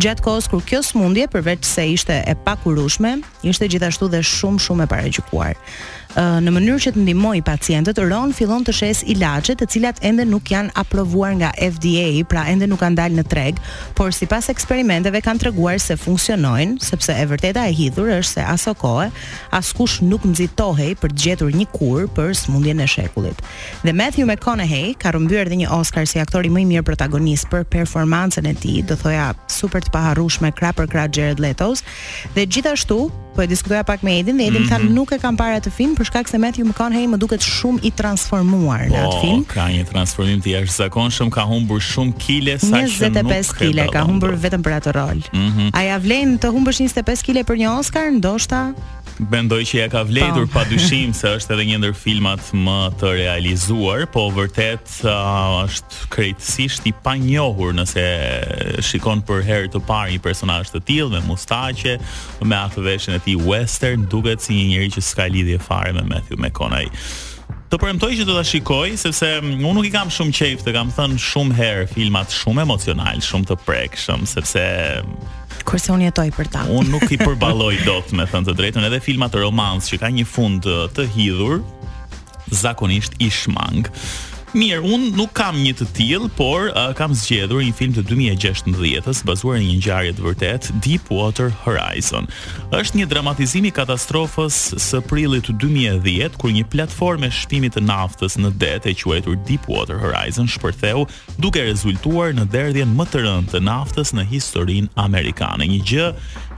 Gjatë 0.00 0.24
kohës 0.24 0.48
kur 0.52 0.64
kjo 0.64 0.80
smundje, 0.86 1.28
përveç 1.32 1.68
se 1.68 1.84
ishte 1.96 2.22
e 2.24 2.36
pakurushme, 2.46 3.18
ishte 3.44 3.68
gjithashtu 3.72 4.08
dhe 4.14 4.24
shumë 4.24 4.64
shumë 4.64 4.86
e 4.86 4.90
paraqitur 4.94 5.54
në 6.16 6.52
mënyrë 6.54 6.80
që 6.86 6.90
të 6.96 7.02
ndihmojë 7.04 7.42
pacientët, 7.44 7.98
Ron 8.08 8.30
fillon 8.32 8.62
të 8.64 8.72
shes 8.72 9.02
ilaçe 9.10 9.54
të 9.60 9.66
cilat 9.72 9.98
ende 10.06 10.24
nuk 10.24 10.48
janë 10.50 10.72
aprovuar 10.80 11.34
nga 11.36 11.50
FDA, 11.60 12.24
pra 12.24 12.46
ende 12.48 12.66
nuk 12.70 12.80
kanë 12.80 12.96
dalë 12.98 13.18
në 13.18 13.24
treg, 13.28 13.58
por 13.98 14.14
sipas 14.16 14.48
eksperimenteve 14.48 15.20
kanë 15.24 15.42
treguar 15.44 15.80
se 15.82 15.96
funksionojnë, 16.00 16.78
sepse 16.84 17.12
e 17.20 17.26
vërteta 17.28 17.66
e 17.68 17.74
hidhur 17.76 18.08
është 18.16 18.38
se 18.38 18.46
aso 18.54 18.72
kohë 18.78 19.10
askush 19.60 19.98
nuk 20.04 20.24
nxitohej 20.30 20.94
për 21.02 21.12
të 21.16 21.20
gjetur 21.26 21.52
një 21.56 21.68
kur 21.74 22.08
për 22.16 22.32
sëmundjen 22.40 22.80
e 22.84 22.88
shekullit. 22.88 23.44
Dhe 23.84 23.92
Matthew 23.92 24.24
McConaughey 24.30 24.94
ka 25.00 25.12
rrëmbyer 25.12 25.52
dhe 25.52 25.60
një 25.64 25.70
Oscar 25.76 26.06
si 26.08 26.20
aktori 26.22 26.48
më 26.52 26.64
i 26.64 26.66
mirë 26.72 26.86
protagonist 26.88 27.50
për 27.52 27.68
performancën 27.76 28.48
e 28.50 28.56
tij, 28.56 28.80
do 28.88 28.96
thoja 28.96 29.34
super 29.52 29.84
të 29.84 29.92
paharrueshme 29.94 30.54
krah 30.56 30.72
për 30.76 30.88
krah 30.92 31.10
Jared 31.12 31.40
Leto's, 31.44 31.84
dhe 32.34 32.46
gjithashtu 32.48 33.04
po 33.36 33.42
e 33.44 33.46
diskutoja 33.46 33.84
pak 33.84 34.00
me 34.02 34.10
Edin, 34.18 34.40
Edin 34.40 34.48
mm 34.52 34.64
-hmm. 34.64 34.68
tha 34.68 34.78
mhm. 34.80 34.92
nuk 34.96 35.10
e 35.12 35.18
kam 35.20 35.36
parë 35.36 35.60
atë 35.60 35.70
film 35.72 35.92
për 35.94 36.04
shkak 36.08 36.26
se 36.28 36.38
Matthew 36.38 36.64
McConaughey 36.70 37.06
më 37.12 37.16
duket 37.20 37.40
shumë 37.42 37.78
i 37.82 37.90
transformuar 37.90 38.88
në 38.88 38.98
atë 39.04 39.16
po, 39.16 39.20
film. 39.20 39.40
Ka 39.44 39.64
një 39.68 39.84
transformim 39.92 40.40
të 40.40 40.48
jashtëzakonshëm, 40.56 41.28
ka 41.36 41.42
humbur 41.52 41.78
shumë 41.92 42.12
kile 42.24 42.54
sa 42.58 42.74
nuk 42.82 42.96
25 43.00 43.60
kile 43.60 43.82
ka 43.92 44.00
humbur 44.08 44.30
vetëm 44.46 44.62
për 44.66 44.72
atë 44.78 44.90
rol. 45.00 45.18
Mm 45.32 45.50
-hmm. 45.54 45.68
A 45.76 45.80
ja 45.90 45.96
vlen 45.98 46.38
të 46.40 46.48
humbësh 46.54 46.78
25 46.84 47.22
kile 47.22 47.40
për 47.48 47.56
një 47.62 47.68
Oscar, 47.78 48.06
ndoshta? 48.18 48.60
Bendoj 49.16 49.62
që 49.64 49.78
ja 49.80 49.86
ka 49.88 50.02
vlejtur 50.04 50.44
pa 50.52 50.60
po. 50.64 50.70
dyshim 50.72 51.12
se 51.16 51.30
është 51.38 51.54
edhe 51.54 51.64
një 51.70 51.76
ndër 51.80 51.94
filmat 51.96 52.50
më 52.52 52.76
të 53.00 53.12
realizuar, 53.16 54.02
po 54.12 54.26
vërtet 54.36 54.92
është 55.08 56.10
krejtësisht 56.12 56.88
i 56.90 56.94
pa 57.04 57.14
njohur 57.20 57.72
nëse 57.78 58.04
shikon 58.84 59.24
për 59.28 59.44
herë 59.48 59.70
të 59.76 59.82
parë 59.88 60.16
një 60.16 60.22
personazh 60.26 60.74
të 60.74 60.82
tilë 60.90 61.14
me 61.16 61.22
mustache, 61.30 61.96
me 62.44 62.58
atë 62.60 62.84
veshjen 62.90 63.16
e 63.16 63.22
ti 63.24 63.38
western, 63.40 64.04
duket 64.12 64.44
si 64.44 64.58
një 64.60 64.68
njëri 64.74 64.92
që 64.98 65.06
s'ka 65.08 65.30
lidhje 65.32 65.62
fare 65.64 65.96
me 65.96 66.04
Matthew 66.12 66.38
McConaughey. 66.44 66.92
Të 67.66 67.78
premtoj 67.82 68.12
që 68.14 68.24
do 68.28 68.34
ta 68.36 68.44
shikoj 68.46 68.92
sepse 69.00 69.26
mm, 69.42 69.64
unë 69.66 69.72
nuk 69.80 69.86
i 69.88 69.90
kam 69.90 70.10
shumë 70.14 70.34
qejf, 70.38 70.60
të 70.62 70.74
kam 70.76 70.92
thënë 70.94 71.16
shumë 71.22 71.56
herë 71.58 71.88
filmat 71.90 72.30
shumë 72.34 72.62
emocional, 72.62 73.18
shumë 73.26 73.48
të 73.50 73.56
prekshëm 73.64 74.22
sepse 74.30 74.62
mm, 75.00 75.32
kurse 75.66 75.90
unë 75.96 76.06
jetoj 76.08 76.28
për 76.36 76.50
ta. 76.54 76.62
Unë 76.70 76.92
nuk 76.92 77.08
i 77.10 77.18
përballoj 77.24 77.72
dot, 77.88 78.14
me 78.14 78.28
thënë 78.30 78.50
të 78.52 78.56
drejtën, 78.60 78.86
edhe 78.86 79.00
filmat 79.02 79.34
romantik 79.42 79.96
që 79.96 80.00
kanë 80.04 80.18
një 80.20 80.28
fund 80.30 80.70
të 80.94 81.08
hidhur, 81.16 81.64
zakonisht 82.60 83.18
i 83.26 83.32
shmang. 83.34 83.90
Mirë, 84.56 84.80
un 84.88 85.02
nuk 85.12 85.34
kam 85.36 85.58
një 85.60 85.72
të 85.76 85.86
tillë, 85.98 86.28
por 86.38 86.70
uh, 86.70 86.86
kam 86.96 87.12
zgjedhur 87.12 87.58
një 87.60 87.74
film 87.76 87.92
të 87.92 88.06
2016-s 88.08 89.20
bazuar 89.28 89.58
në 89.58 89.66
një 89.66 89.74
ngjarje 89.82 90.14
të 90.16 90.24
vërtet, 90.24 90.68
Deepwater 90.80 91.50
Horizon. 91.66 92.24
Është 92.72 93.02
një 93.02 93.08
dramatizim 93.10 93.66
i 93.68 93.72
katastrofës 93.76 94.54
së 94.80 95.02
prillit 95.10 95.50
2010 95.52 96.40
kur 96.40 96.54
një 96.56 96.64
platformë 96.72 97.28
shpimit 97.36 97.76
të 97.76 97.84
naftës 97.84 98.38
në 98.40 98.54
det 98.56 98.78
e 98.88 98.96
quajtur 98.96 99.36
Deepwater 99.44 100.00
Horizon 100.00 100.48
shpërtheu 100.54 101.04
duke 101.36 101.60
rezultuar 101.68 102.32
në 102.36 102.48
derdhjen 102.56 102.96
më 102.96 103.10
të 103.12 103.26
rëndë 103.26 103.58
të 103.58 103.62
naftës 103.68 104.14
në 104.16 104.24
historinë 104.32 104.88
amerikane. 105.04 105.68
Një 105.68 105.82
gjë 105.92 106.08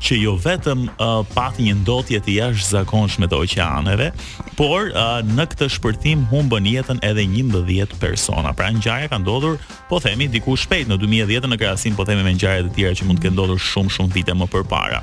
që 0.07 0.21
jo 0.21 0.37
vetëm 0.39 0.87
uh, 0.93 1.25
pati 1.35 1.67
një 1.67 1.81
ndotje 1.81 2.21
të 2.23 2.37
jashtëzakonshme 2.39 3.27
të 3.27 3.43
oqeaneve, 3.43 4.13
por 4.61 4.87
uh, 4.95 5.19
në 5.27 5.49
këtë 5.51 5.71
shpërthim 5.75 6.23
humbën 6.31 6.71
jetën 6.77 7.03
edhe 7.03 7.27
11 7.27 7.88
persona. 7.97 8.53
Pra 8.53 8.69
ngjarja 8.71 9.09
ka 9.09 9.17
ndodhur, 9.19 9.57
po 9.89 9.99
themi, 10.01 10.29
diku 10.29 10.57
shpejt 10.59 10.91
në 10.93 11.01
2010 11.25 11.49
në 11.55 11.59
krahasim 11.61 11.97
po 11.97 12.05
themi 12.05 12.27
me 12.27 12.35
ngjarjet 12.37 12.69
e 12.69 12.75
tjera 12.77 12.97
që 13.01 13.09
mund 13.09 13.21
të 13.23 13.29
kenë 13.29 13.39
ndodhur 13.39 13.61
shumë 13.63 13.95
shumë 13.97 14.13
vite 14.13 14.35
më 14.37 14.49
parë. 14.69 15.01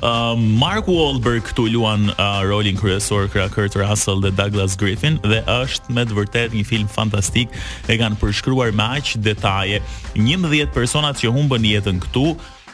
Uh, 0.00 0.32
Mark 0.36 0.88
Wahlberg 0.88 1.42
këtu 1.44 1.64
luan 1.72 2.06
uh, 2.12 2.40
rolin 2.44 2.76
kryesor 2.76 3.28
kra 3.32 3.48
Kurt 3.52 3.74
Russell 3.76 4.20
dhe 4.20 4.30
Douglas 4.32 4.76
Griffin 4.76 5.16
dhe 5.24 5.40
është 5.52 5.92
me 5.92 6.04
të 6.08 6.16
vërtet 6.16 6.54
një 6.56 6.64
film 6.68 6.88
fantastik 6.88 7.52
e 7.88 7.96
kanë 8.00 8.16
përshkruar 8.20 8.72
me 8.76 8.86
aq 8.96 9.14
detaje 9.24 9.80
11 10.16 10.72
personat 10.72 11.20
që 11.20 11.32
humbën 11.32 11.64
jetën 11.74 12.00
këtu 12.08 12.26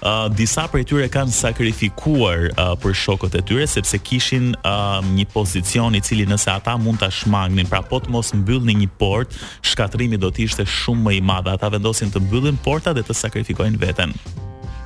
uh, 0.02 0.26
disa 0.32 0.66
prej 0.70 0.84
tyre 0.90 1.08
kanë 1.12 1.32
sakrifikuar 1.34 2.50
uh, 2.58 2.74
për 2.80 2.96
shokët 2.96 3.36
e 3.38 3.42
tyre 3.46 3.66
sepse 3.70 3.98
kishin 4.04 4.52
uh, 4.64 5.00
një 5.04 5.26
pozicion 5.32 5.94
i 5.96 6.02
cili 6.04 6.26
nëse 6.28 6.50
ata 6.52 6.76
mund 6.80 7.00
ta 7.02 7.10
shmangnin, 7.12 7.68
pra 7.70 7.82
po 7.84 8.00
të 8.02 8.12
mos 8.12 8.32
mbyllnin 8.36 8.82
një 8.84 8.90
port, 9.00 9.32
shkatrimi 9.64 10.20
do 10.20 10.32
të 10.32 10.46
ishte 10.48 10.68
shumë 10.82 11.04
më 11.06 11.16
i 11.18 11.22
madh. 11.28 11.52
Ata 11.56 11.70
vendosin 11.76 12.10
të 12.12 12.22
mbyllin 12.26 12.58
porta 12.64 12.94
dhe 12.96 13.04
të 13.06 13.14
sakrifikojnë 13.24 13.80
veten 13.82 14.12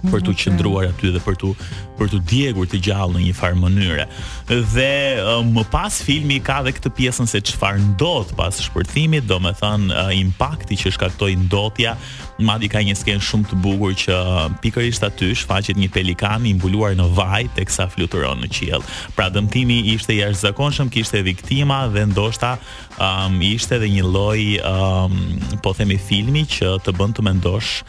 për 0.09 0.23
të 0.25 0.33
qëndruar 0.43 0.87
aty 0.89 1.11
dhe 1.13 1.21
për 1.25 1.37
të 1.43 1.53
për 2.01 2.09
të 2.15 2.19
djegur 2.31 2.69
të 2.71 2.79
gjallë 2.87 3.13
në 3.13 3.21
një 3.27 3.33
farë 3.37 3.59
mënyre. 3.61 4.05
Dhe 4.73 4.93
më 5.53 5.65
pas 5.73 5.97
filmi 6.07 6.39
ka 6.45 6.61
dhe 6.65 6.73
këtë 6.79 6.93
pjesën 6.97 7.29
se 7.29 7.43
çfarë 7.51 7.83
ndodh 7.91 8.31
pas 8.39 8.57
shpërthimit, 8.65 9.27
domethënë 9.29 10.07
impakti 10.17 10.79
që 10.81 10.95
shkaktoi 10.97 11.35
ndotja, 11.43 11.93
madje 12.41 12.71
ka 12.73 12.81
një 12.87 12.95
skenë 12.97 13.27
shumë 13.27 13.51
të 13.51 13.59
bukur 13.61 13.93
që 14.01 14.17
pikërisht 14.65 15.05
aty 15.11 15.29
shfaqet 15.37 15.77
një 15.77 15.91
pelikan 15.93 16.47
i 16.49 16.55
mbuluar 16.57 16.97
në 16.97 17.11
vaj 17.19 17.43
teksa 17.59 17.85
fluturon 17.93 18.41
në 18.41 18.49
qiell. 18.57 18.87
Pra 19.19 19.29
dëmtimi 19.37 19.83
ishte 19.93 20.17
jashtëzakonshëm, 20.17 20.89
kishte 20.97 21.21
viktima 21.29 21.83
dhe 21.93 22.07
ndoshta 22.15 22.55
um, 22.97 23.37
ishte 23.45 23.77
edhe 23.77 23.93
një 23.99 24.07
lloj 24.09 24.41
um, 24.65 25.21
po 25.61 25.75
themi 25.77 26.01
filmi 26.01 26.47
që 26.49 26.79
të 26.89 26.97
bën 26.97 27.13
të 27.19 27.29
mendosh 27.29 27.83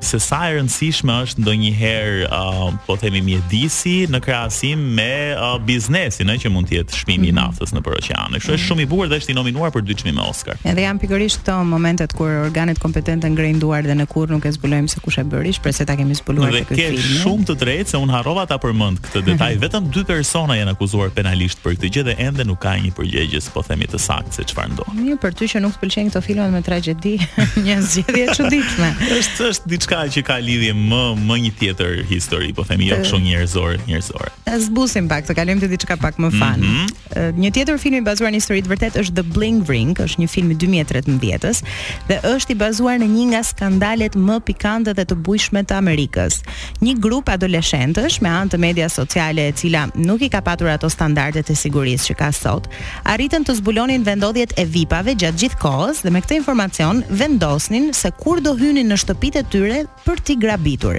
se 0.00 0.18
sa 0.18 0.40
e 0.48 0.56
rëndësishme 0.56 1.12
është 1.24 1.42
ndonjëherë, 1.44 2.28
uh, 2.28 2.78
po 2.86 2.96
themi 3.00 3.20
mjedisi 3.24 4.06
në 4.10 4.20
krahasim 4.24 4.80
me 4.96 5.36
uh, 5.36 5.56
biznesin, 5.66 6.30
ëh, 6.32 6.38
që 6.44 6.52
mund 6.52 6.68
të 6.70 6.78
jetë 6.78 6.96
shpimi 7.02 7.28
i 7.28 7.32
mhm. 7.34 7.40
naftës 7.40 7.74
në 7.76 7.82
oqean. 7.82 8.36
Kështu 8.36 8.50
mhm. 8.50 8.56
është 8.56 8.66
shumë 8.66 8.84
i 8.84 8.88
bukur 8.90 9.10
dhe 9.10 9.18
është 9.20 9.32
i 9.32 9.36
nominuar 9.36 9.72
për 9.74 9.84
dy 9.86 9.96
çmime 10.02 10.22
Oscar. 10.24 10.56
Edhe 10.64 10.84
janë 10.86 11.02
pikërisht 11.04 11.42
këto 11.42 11.58
momentet 11.68 12.14
kur 12.16 12.32
organet 12.46 12.80
kompetente 12.82 13.28
ngrenë 13.30 13.60
duar 13.62 13.84
dhe 13.86 13.96
në 13.98 14.06
kurr 14.10 14.32
nuk 14.34 14.46
e 14.48 14.52
zbulojmë 14.56 14.90
se 14.92 15.02
kush 15.04 15.20
e 15.20 15.24
bëri, 15.30 15.52
shpresoj 15.58 15.86
ta 15.88 15.96
kemi 16.00 16.16
zbuluar 16.18 16.54
këtë 16.54 16.74
film. 16.74 16.80
Ne 16.80 17.00
kemi 17.00 17.20
shumë 17.20 17.48
të 17.50 17.58
drejtë 17.64 17.92
se 17.94 18.00
un 18.00 18.12
harrova 18.14 18.46
ta 18.50 18.56
përmend 18.62 19.02
këtë 19.04 19.24
detaj. 19.28 19.50
Mhm. 19.56 19.62
Vetëm 19.66 19.90
dy 19.94 20.04
persona 20.08 20.56
janë 20.58 20.74
akuzuar 20.76 21.12
penalisht 21.16 21.60
për 21.64 21.76
këtë 21.76 21.92
gjë 21.98 22.06
dhe 22.10 22.16
ende 22.30 22.46
nuk 22.48 22.60
ka 22.64 22.74
një 22.80 22.94
përgjigje, 22.96 23.44
po 23.54 23.62
themi 23.66 23.88
të 23.90 24.00
saktë 24.00 24.38
se 24.40 24.48
çfarë 24.50 24.74
ndodh. 24.74 24.96
Mirë, 24.96 25.18
për 25.22 25.36
ty 25.40 25.50
që 25.54 25.62
nuk 25.66 25.76
pëlqejnë 25.82 26.12
këto 26.12 26.22
filma 26.24 26.48
me 26.52 26.62
tragjedi, 26.64 27.16
një 27.66 27.78
zgjedhje 27.88 28.24
e 28.30 28.36
çuditshme. 28.38 28.90
Është 29.18 29.48
është 29.50 29.89
diçka 29.90 30.06
që 30.14 30.22
ka 30.26 30.36
lidhje 30.38 30.72
më 30.78 31.02
më 31.26 31.36
një 31.46 31.50
tjetër 31.58 31.92
histori, 32.06 32.52
po 32.54 32.62
themi 32.62 32.86
jo 32.90 33.00
kështu 33.02 33.18
njerëzor, 33.26 33.78
njerëzor 33.90 34.30
ta 34.50 34.58
zbusim 34.58 35.06
pak, 35.06 35.22
të 35.28 35.36
kalojmë 35.38 35.62
te 35.62 35.68
diçka 35.70 35.94
pak 36.00 36.16
më 36.20 36.30
fan. 36.34 36.58
Mm 36.58 36.70
-hmm. 36.74 37.34
Një 37.42 37.50
tjetër 37.50 37.78
film 37.78 37.94
i 37.94 38.02
bazuar 38.02 38.30
në 38.32 38.38
histori 38.42 38.62
të 38.62 38.70
vërtet 38.72 38.96
është 39.00 39.14
The 39.18 39.22
Bling 39.22 39.62
Ring, 39.70 39.98
është 40.00 40.18
një 40.22 40.28
film 40.34 40.50
i 40.50 40.54
2013-s 40.62 41.62
dhe 42.08 42.16
është 42.34 42.52
i 42.54 42.56
bazuar 42.64 42.96
në 42.98 43.06
një 43.16 43.24
nga 43.30 43.42
skandalet 43.42 44.14
më 44.16 44.36
pikante 44.48 44.92
dhe 44.94 45.04
të 45.10 45.14
bujshme 45.26 45.60
të 45.62 45.74
Amerikës. 45.82 46.40
Një 46.82 46.94
grup 47.04 47.28
adoleshentësh 47.28 48.18
me 48.22 48.28
anë 48.28 48.50
të 48.50 48.58
medias 48.66 48.92
sociale 48.94 49.40
e 49.48 49.52
cila 49.52 49.82
nuk 50.06 50.20
i 50.22 50.28
ka 50.28 50.40
patur 50.42 50.68
ato 50.68 50.88
standardet 50.90 51.46
e 51.50 51.54
sigurisë 51.62 52.04
që 52.08 52.14
ka 52.20 52.32
sot, 52.32 52.64
arritën 53.12 53.42
të 53.46 53.52
zbulonin 53.60 54.02
vendodhjet 54.10 54.52
e 54.56 54.64
VIP-ave 54.74 55.12
gjatë 55.20 55.38
gjithë 55.40 55.58
kohës 55.64 55.98
dhe 56.04 56.10
me 56.14 56.20
këtë 56.22 56.34
informacion 56.40 56.94
vendosnin 57.20 57.84
se 58.00 58.08
kur 58.22 58.36
do 58.46 58.52
hynin 58.60 58.86
në 58.90 58.96
shtëpitë 59.02 59.36
e 59.38 59.44
tyre 59.52 59.78
për 60.06 60.16
t'i 60.24 60.34
grabitur. 60.44 60.94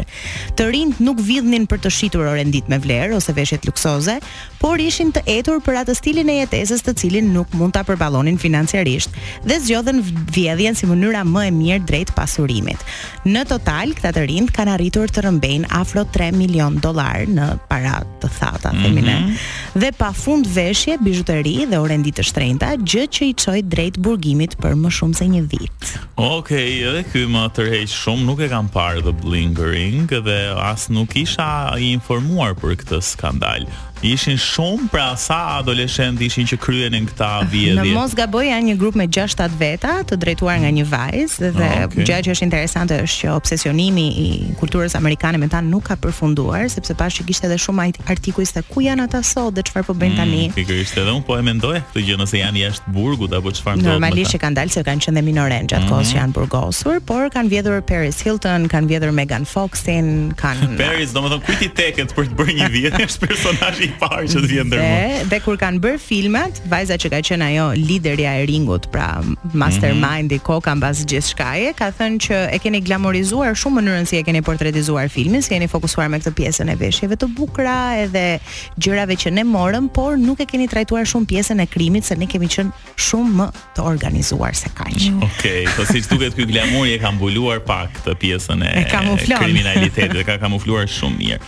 Të 0.58 0.64
rinjt 0.74 1.00
nuk 1.08 1.18
vidhnin 1.32 1.64
për 1.72 1.80
të 1.84 1.90
shitur 1.98 2.24
orë 2.32 2.46
me 2.72 2.78
vlerë 2.86 3.14
ose 3.20 3.32
veshje 3.42 3.58
luksoze, 3.66 4.18
por 4.62 4.78
ishin 4.82 5.10
të 5.16 5.24
etur 5.40 5.62
për 5.66 5.80
atë 5.82 5.96
stilin 5.98 6.30
e 6.30 6.36
jetesës 6.44 6.84
të 6.86 6.94
cilin 7.02 7.32
nuk 7.34 7.50
mund 7.58 7.74
ta 7.76 7.82
përballonin 7.88 8.38
financiarisht 8.42 9.16
dhe 9.50 9.58
zgjodhen 9.64 10.04
vjedhjen 10.36 10.78
si 10.78 10.90
mënyra 10.90 11.24
më 11.26 11.48
e 11.50 11.54
mirë 11.58 11.80
drejt 11.90 12.12
pasurimit. 12.18 12.82
Në 13.26 13.44
total, 13.50 13.96
këta 13.98 14.12
të 14.20 14.28
rinj 14.30 14.52
kanë 14.54 14.76
arritur 14.78 15.10
të 15.10 15.24
rrëmbejnë 15.26 15.72
afro 15.82 16.06
3 16.14 16.30
milion 16.38 16.78
dollar 16.84 17.26
në 17.30 17.50
para 17.72 17.98
të 18.22 18.30
thata, 18.38 18.72
mm 18.72 18.76
-hmm. 18.76 18.84
themi 18.84 19.02
ne. 19.02 19.38
Dhe 19.84 19.92
pafund 20.02 20.46
veshje, 20.56 20.98
bijuteri 21.04 21.56
dhe 21.72 21.78
orendi 21.82 22.12
të 22.14 22.24
shtrenjta, 22.30 22.70
gjë 22.92 23.04
që 23.16 23.22
i 23.32 23.34
çoi 23.44 23.62
drejt 23.74 23.98
burgimit 23.98 24.52
për 24.62 24.74
më 24.84 24.90
shumë 24.98 25.16
se 25.20 25.26
një 25.34 25.42
vit. 25.54 25.80
Okej, 26.16 26.38
okay, 26.38 26.70
edhe 26.90 27.04
ky 27.12 27.22
më 27.34 27.44
tërheq 27.58 27.90
shumë, 28.02 28.24
nuk 28.30 28.40
e 28.40 28.50
kam 28.54 28.68
parë 28.78 29.02
the 29.10 29.16
blingering 29.26 30.06
dhe 30.28 30.40
as 30.74 30.82
nuk 30.96 31.16
isha 31.16 31.52
i 31.78 31.92
informuar 31.98 32.52
për 32.62 32.72
këtë 32.84 32.98
ska 33.02 33.31
skandal. 33.32 33.68
Ishin 34.02 34.34
shumë 34.42 34.88
pra 34.90 35.12
sa 35.14 35.60
adoleshent 35.60 36.18
ishin 36.26 36.48
që 36.50 36.58
kryen 36.64 36.96
në 36.96 37.00
këta 37.12 37.28
vjedhje. 37.52 37.84
Në 37.86 37.90
mos 37.94 38.16
gaboj 38.18 38.48
janë 38.48 38.66
një 38.72 38.74
grup 38.82 38.96
me 38.98 39.06
6-7 39.06 39.54
veta 39.60 39.92
të 40.10 40.16
drejtuar 40.24 40.58
nga 40.64 40.72
një 40.74 40.86
vajzë 40.90 41.52
dhe 41.58 41.68
oh, 41.68 41.84
okay. 41.86 42.02
gjë 42.10 42.18
që 42.28 42.32
është 42.34 42.46
interesante 42.48 42.98
është 43.06 43.28
që 43.28 43.36
obsesionimi 43.36 44.06
i 44.24 44.28
kulturës 44.58 44.96
amerikane 44.98 45.38
me 45.44 45.52
ta 45.54 45.62
nuk 45.62 45.86
ka 45.92 45.98
përfunduar 46.02 46.66
sepse 46.74 46.96
pashë 46.98 47.22
që 47.22 47.26
kishte 47.30 47.46
edhe 47.52 47.60
shumë 47.62 47.86
artikuj 48.16 48.48
se 48.50 48.64
ku 48.72 48.82
janë 48.82 49.06
ata 49.06 49.22
sot 49.22 49.54
dhe 49.60 49.68
çfarë 49.70 49.88
po 49.92 49.94
bëjnë 49.94 50.18
mm, 50.18 50.18
tani. 50.18 50.42
Mm, 50.50 50.58
Pikërisht 50.58 50.98
edhe 51.04 51.14
un 51.14 51.22
po 51.30 51.38
e 51.38 51.46
mendoj 51.46 51.76
këtë 51.92 52.06
gjë 52.10 52.18
nëse 52.24 52.42
janë 52.42 52.66
jashtë 52.66 52.96
burgut 52.98 53.38
apo 53.38 53.54
çfarë 53.54 53.84
ndodh. 53.84 53.92
Normalisht 53.94 54.34
që 54.34 54.42
kanë 54.48 54.62
dalë 54.62 54.78
se 54.78 54.86
kanë 54.90 55.06
qenë 55.06 55.22
dhe 55.22 55.26
minorë 55.30 55.62
në 55.68 55.74
gjatë 55.76 55.86
mm 55.86 55.86
-hmm. 55.86 55.94
kohës 55.94 56.16
që 56.16 56.18
janë 56.18 56.38
burgosur, 56.40 57.00
por 57.06 57.30
kanë 57.38 57.50
vjedhur 57.54 57.82
Paris 57.86 58.18
Hilton, 58.26 58.66
kanë 58.68 58.88
vjedhur 58.96 59.12
Megan 59.14 59.46
Foxin, 59.46 60.34
kanë 60.42 60.74
Paris, 60.82 61.14
domethënë 61.14 61.46
kujt 61.46 61.62
i 61.70 61.70
teket 61.70 62.10
për 62.18 62.26
të 62.34 62.38
bërë 62.42 62.54
një 62.64 62.68
vjedhje 62.80 63.06
është 63.12 63.20
personazhi 63.28 63.91
parë 64.00 64.28
që 64.32 64.42
të 64.46 64.50
vjen 64.52 64.70
ndër 64.70 64.82
mua. 64.82 65.22
Dhe, 65.32 65.40
kur 65.44 65.58
kanë 65.60 65.80
bërë 65.84 66.00
filmat, 66.02 66.60
vajza 66.72 66.98
që 67.02 67.10
ka 67.14 67.22
qenë 67.30 67.48
ajo 67.52 67.66
liderja 67.78 68.34
e 68.42 68.46
ringut, 68.50 68.88
pra 68.94 69.20
mastermindi 69.58 70.36
mm 70.38 70.40
-hmm. 70.40 70.44
koka 70.50 70.76
mbas 70.76 70.98
gjithçkaje, 71.10 71.74
ka 71.80 71.88
thënë 71.98 72.18
që 72.26 72.38
e 72.56 72.60
keni 72.64 72.82
glamorizuar 72.84 73.52
shumë 73.62 73.78
mënyrën 73.80 74.06
si 74.08 74.16
e 74.20 74.24
keni 74.28 74.42
portretizuar 74.42 75.10
filmin, 75.10 75.42
si 75.42 75.54
jeni 75.54 75.68
fokusuar 75.68 76.10
me 76.10 76.18
këtë 76.20 76.32
pjesën 76.40 76.72
e 76.72 76.76
veshjeve 76.76 77.16
të 77.16 77.28
bukura 77.38 77.78
edhe 78.04 78.40
gjërave 78.82 79.16
që 79.22 79.32
ne 79.32 79.44
morëm, 79.44 79.90
por 79.96 80.12
nuk 80.28 80.40
e 80.40 80.46
keni 80.46 80.68
trajtuar 80.68 81.04
shumë 81.12 81.26
pjesën 81.32 81.62
e 81.64 81.66
krimit 81.66 82.04
se 82.06 82.16
ne 82.16 82.26
kemi 82.28 82.48
qenë 82.54 82.72
shumë 83.06 83.32
më 83.40 83.46
të 83.76 83.80
organizuar 83.92 84.56
se 84.56 84.70
kaq. 84.78 84.98
Mm. 85.12 85.24
Okej, 85.24 85.66
okay, 85.68 85.76
po 85.76 85.82
siç 85.94 86.06
duket 86.12 86.34
ky 86.36 86.46
glamuri 86.52 86.94
e 86.94 86.98
ka 87.00 87.12
mbuluar 87.12 87.60
pak 87.66 87.90
të 88.06 88.12
pjesën 88.22 88.60
e, 88.64 88.88
e 88.88 89.38
kriminalitetit, 89.40 90.16
e 90.16 90.24
ka 90.24 90.38
kamufluar 90.38 90.86
shumë 90.98 91.18
mirë. 91.22 91.40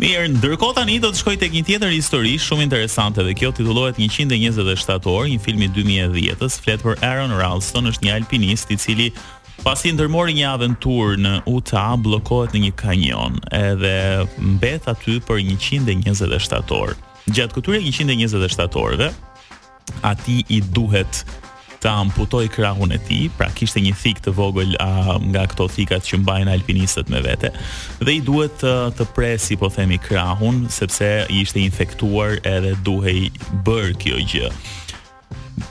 Mirë, 0.00 0.30
ndërkohë 0.38 0.76
tani 0.78 0.94
do 0.96 1.10
të 1.12 1.18
shkoj 1.20 1.32
tek 1.42 1.52
një 1.52 1.60
tjetër 1.68 1.90
histori 1.92 2.30
shumë 2.40 2.64
interesante 2.64 3.20
dhe 3.20 3.34
kjo 3.36 3.50
titullohet 3.58 3.98
127 4.00 5.10
orë, 5.12 5.26
një 5.34 5.40
film 5.44 5.64
i 5.66 5.68
2010-s, 5.76 6.56
flet 6.64 6.80
për 6.80 6.96
Aaron 7.04 7.34
Ralston, 7.36 7.90
është 7.90 8.06
një 8.06 8.14
alpinist 8.14 8.72
i 8.72 8.78
cili 8.80 9.10
pasi 9.60 9.92
ndërmori 9.92 10.38
një 10.38 10.46
aventur 10.54 11.20
në 11.20 11.34
Utah, 11.52 11.98
bllokohet 12.00 12.56
në 12.56 12.62
një 12.64 12.72
kanion, 12.80 13.36
edhe 13.52 13.92
mbet 14.54 14.88
aty 14.88 15.18
për 15.28 15.42
127 15.58 16.78
orë. 16.80 16.96
Gjatë 17.36 17.58
këtyre 17.58 17.82
127 17.92 18.80
orëve, 18.80 19.10
ati 20.14 20.40
i 20.48 20.62
duhet 20.72 21.26
të 21.80 21.88
amputoj 22.02 22.44
krahun 22.52 22.92
e 22.92 22.98
ti, 23.08 23.20
pra 23.38 23.48
kishte 23.56 23.80
një 23.82 23.94
thik 23.96 24.18
të 24.24 24.34
vogël 24.36 24.74
uh, 24.78 25.14
nga 25.30 25.46
këto 25.50 25.66
thikat 25.76 26.04
që 26.06 26.18
mbajnë 26.22 26.52
alpinistët 26.54 27.08
me 27.12 27.22
vete, 27.24 27.50
dhe 28.04 28.14
i 28.16 28.20
duhet 28.24 28.60
të, 28.60 28.74
të 28.98 29.06
presi, 29.16 29.56
po 29.60 29.70
themi, 29.72 29.96
krahun, 30.04 30.66
sepse 30.72 31.08
ishte 31.32 31.62
infektuar 31.64 32.38
edhe 32.48 32.74
duhej 32.86 33.30
bërë 33.66 33.94
kjo 34.02 34.20
gjë. 34.34 34.52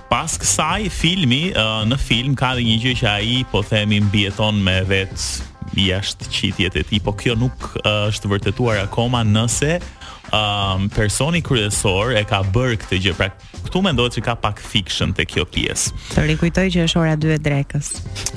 Pas 0.09 0.33
kësaj 0.41 0.89
filmi, 0.93 1.43
uh, 1.53 1.83
në 1.89 1.97
film 2.01 2.33
ka 2.37 2.55
dhe 2.57 2.65
një 2.65 2.79
gjë 2.83 2.95
që 3.03 3.11
ai 3.13 3.39
po 3.51 3.61
themi 3.65 4.01
mbieton 4.07 4.57
me 4.65 4.79
vetë 4.89 5.77
jashtë 5.79 6.31
qitjet 6.33 6.77
e 6.81 6.81
tij, 6.89 7.03
po 7.05 7.13
kjo 7.15 7.35
nuk 7.37 7.67
është 7.87 8.31
vërtetuar 8.33 8.79
akoma 8.87 9.21
nëse 9.23 9.75
um, 10.31 10.89
personi 10.93 11.41
kryesor 11.41 12.13
e 12.17 12.23
ka 12.27 12.43
bërë 12.53 12.79
këtë 12.83 12.99
gjë. 13.03 13.13
Pra 13.17 13.29
këtu 13.65 13.81
mendohet 13.83 14.15
se 14.17 14.23
ka 14.23 14.35
pak 14.39 14.61
fiction 14.63 15.11
te 15.15 15.25
kjo 15.27 15.45
pjesë. 15.49 15.93
Të 16.15 16.25
rikujtoj 16.31 16.67
që 16.73 16.83
është 16.87 16.99
ora 17.01 17.15
2 17.19 17.33
e 17.35 17.39
drekës. 17.43 17.89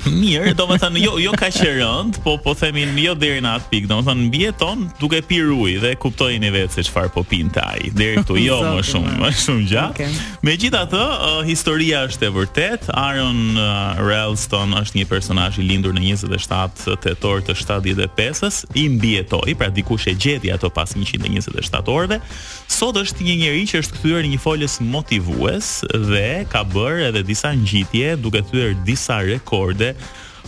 Mirë, 0.09 0.53
domethënë 0.59 1.03
jo 1.03 1.15
jo 1.23 1.33
kaq 1.39 1.59
e 1.63 1.69
rënd, 1.79 2.19
po 2.25 2.35
po 2.43 2.55
themi 2.57 2.85
jo 3.05 3.15
deri 3.19 3.41
në 3.45 3.53
atë 3.59 3.71
pikë, 3.73 3.89
domethënë 3.91 4.27
mbjeton 4.29 4.85
duke 5.01 5.21
pirë 5.29 5.55
ujë 5.63 5.83
dhe 5.85 5.93
kuptojini 6.03 6.51
vetë 6.53 6.77
se 6.79 6.85
çfarë 6.89 7.13
po 7.15 7.23
pinte 7.29 7.61
ai. 7.63 7.91
Deri 7.95 8.21
këtu 8.21 8.39
jo 8.43 8.59
më 8.73 8.83
shumë, 8.89 9.13
më 9.23 9.31
shumë 9.45 9.67
gjatë. 9.71 10.07
Okay. 10.07 10.23
Megjithatë, 10.47 10.99
uh, 10.99 11.39
historia 11.47 12.03
është 12.09 12.27
e 12.29 12.33
vërtet. 12.39 12.89
Aaron 12.93 13.41
uh, 13.55 14.03
Ralston 14.03 14.75
është 14.81 14.99
një 15.01 15.07
personazh 15.09 15.61
i 15.61 15.67
lindur 15.69 15.95
në 15.95 16.03
27 16.23 16.91
tetor 17.03 17.41
të 17.47 17.55
75-s, 17.57 18.63
i 18.77 18.83
mbijetoi, 18.93 19.53
pra 19.59 19.69
dikush 19.73 20.07
e 20.11 20.13
gjeti 20.19 20.51
ato 20.53 20.69
pas 20.73 20.91
127 20.95 21.82
moderatorëve. 21.83 22.19
Sot 22.73 22.97
është 23.01 23.25
një 23.27 23.35
njeri 23.41 23.65
që 23.69 23.81
është 23.83 23.97
kthyer 23.97 24.25
në 24.25 24.31
një 24.33 24.41
folës 24.43 24.77
motivues 24.81 25.73
dhe 26.09 26.27
ka 26.51 26.63
bërë 26.73 27.09
edhe 27.11 27.25
disa 27.27 27.51
ngjitje 27.59 28.15
duke 28.23 28.41
thyer 28.49 28.73
disa 28.87 29.19
rekorde 29.27 29.91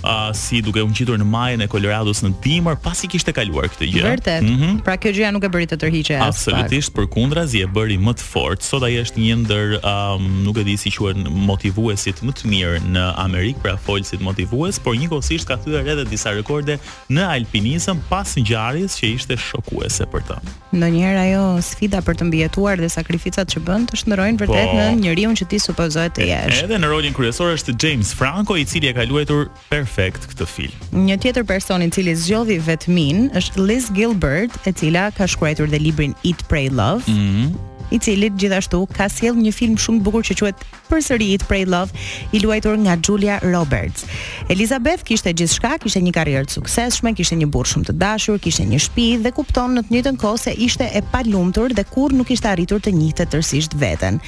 uh, 0.04 0.34
si 0.34 0.60
duke 0.62 0.82
u 0.82 0.88
ngjitur 0.90 1.18
në 1.22 1.28
majën 1.30 1.64
e 1.64 1.68
Colorados 1.72 2.22
në 2.26 2.32
dimër 2.44 2.78
pasi 2.84 3.08
kishte 3.12 3.34
kaluar 3.36 3.68
këtë 3.72 3.88
gjë. 3.94 4.04
Vërtet. 4.06 4.42
Mm 4.48 4.58
-hmm. 4.60 4.82
Pra 4.84 4.98
kjo 4.98 5.12
gjëja 5.16 5.32
nuk 5.32 5.44
e 5.44 5.50
bëri 5.50 5.68
të 5.72 5.78
tërhiqej 5.84 6.18
as. 6.20 6.28
Absolutisht, 6.28 6.94
përkundrazi 6.94 7.64
e 7.64 7.68
bëri 7.68 7.98
më 8.00 8.14
të 8.20 8.24
fortë. 8.34 8.64
Sot 8.64 8.84
ai 8.84 8.96
është 9.02 9.20
një 9.26 9.36
ndër 9.46 9.80
uh, 9.84 10.22
nuk 10.44 10.58
e 10.58 10.64
di 10.64 10.78
si 10.78 10.90
quhen 10.92 11.24
motivuesit 11.30 12.22
më 12.24 12.32
të 12.32 12.44
mirë 12.52 12.80
në 12.92 13.04
Amerikë, 13.18 13.62
pra 13.62 13.78
folësit 13.78 14.22
motivues, 14.22 14.80
por 14.80 14.96
njëkohësisht 14.96 15.48
ka 15.48 15.58
thyer 15.58 15.88
edhe 15.88 16.06
disa 16.10 16.30
rekorde 16.32 16.78
në 17.10 17.22
alpinizëm 17.30 18.00
pas 18.10 18.36
ngjarjes 18.38 18.96
që 19.00 19.06
ishte 19.16 19.38
shokuese 19.38 20.04
për 20.06 20.22
të. 20.22 20.36
Ndonjëherë 20.74 21.20
ajo 21.26 21.62
sfida 21.62 22.02
për 22.02 22.14
të 22.20 22.24
mbijetuar 22.26 22.78
dhe 22.78 22.90
sakrificat 22.90 23.48
që 23.56 23.60
bën 23.64 23.84
të 23.88 23.96
shndrojnë 24.02 24.38
vërtet 24.40 24.70
po, 24.72 24.78
në 24.78 24.86
njeriu 25.00 25.32
që 25.32 25.48
ti 25.48 25.60
supozohet 25.60 26.16
të 26.18 26.28
jesh. 26.30 26.64
Edhe 26.64 26.78
në 26.80 26.88
rolin 26.88 27.14
kryesor 27.14 27.54
është 27.56 27.76
James 27.84 28.14
Franco, 28.14 28.56
i 28.58 28.66
cili 28.66 28.88
e 28.88 28.94
ka 28.94 29.04
luajtur 29.04 29.48
per 29.70 29.85
perfekt 29.86 30.26
këtë 30.34 30.46
film. 30.50 30.90
Një 31.06 31.18
tjetër 31.24 31.46
person 31.48 31.86
i 31.86 31.90
cili 31.94 32.16
zgjodhi 32.18 32.58
vetmin 32.66 33.30
është 33.40 33.66
Liz 33.70 33.92
Gilbert, 33.96 34.58
e 34.68 34.74
cila 34.74 35.08
ka 35.18 35.30
shkruar 35.30 35.62
dhe 35.72 35.80
librin 35.80 36.18
Eat 36.24 36.46
Pray 36.50 36.72
Love. 36.74 37.06
Mm 37.12 37.75
i 37.92 38.00
cili 38.00 38.30
gjithashtu 38.34 38.82
ka 38.98 39.10
sjellë 39.12 39.44
një 39.46 39.54
film 39.54 39.76
shumë 39.80 40.02
të 40.02 40.06
bukur 40.08 40.26
që 40.26 40.38
quhet 40.40 40.64
Përsëri 40.90 41.28
It 41.36 41.44
Pray 41.50 41.66
Love, 41.66 41.94
i 42.32 42.40
luajtur 42.42 42.78
nga 42.84 42.96
Julia 43.00 43.40
Roberts. 43.44 44.06
Elizabeth 44.54 45.04
kishte 45.06 45.34
gjithçka, 45.34 45.76
kishte 45.82 46.02
një 46.06 46.14
karrierë 46.14 46.50
të 46.50 46.58
suksesshme, 46.60 47.14
kishte 47.18 47.38
një 47.40 47.50
burr 47.52 47.70
shumë 47.72 47.90
të 47.90 47.96
dashur, 48.04 48.38
kishte 48.42 48.66
një 48.70 48.80
shtëpi 48.86 49.08
dhe 49.26 49.34
kupton 49.36 49.78
në 49.80 49.86
të 49.88 49.96
njëjtën 49.96 50.20
kohë 50.22 50.42
se 50.44 50.54
ishte 50.70 50.86
e 50.98 51.02
palumtur 51.14 51.74
dhe 51.78 51.86
kur 51.90 52.14
nuk 52.14 52.32
ishte 52.36 52.50
arritur 52.52 52.82
të 52.86 52.94
njihte 52.96 53.26
tërësisht 53.34 53.74
veten. 53.82 54.22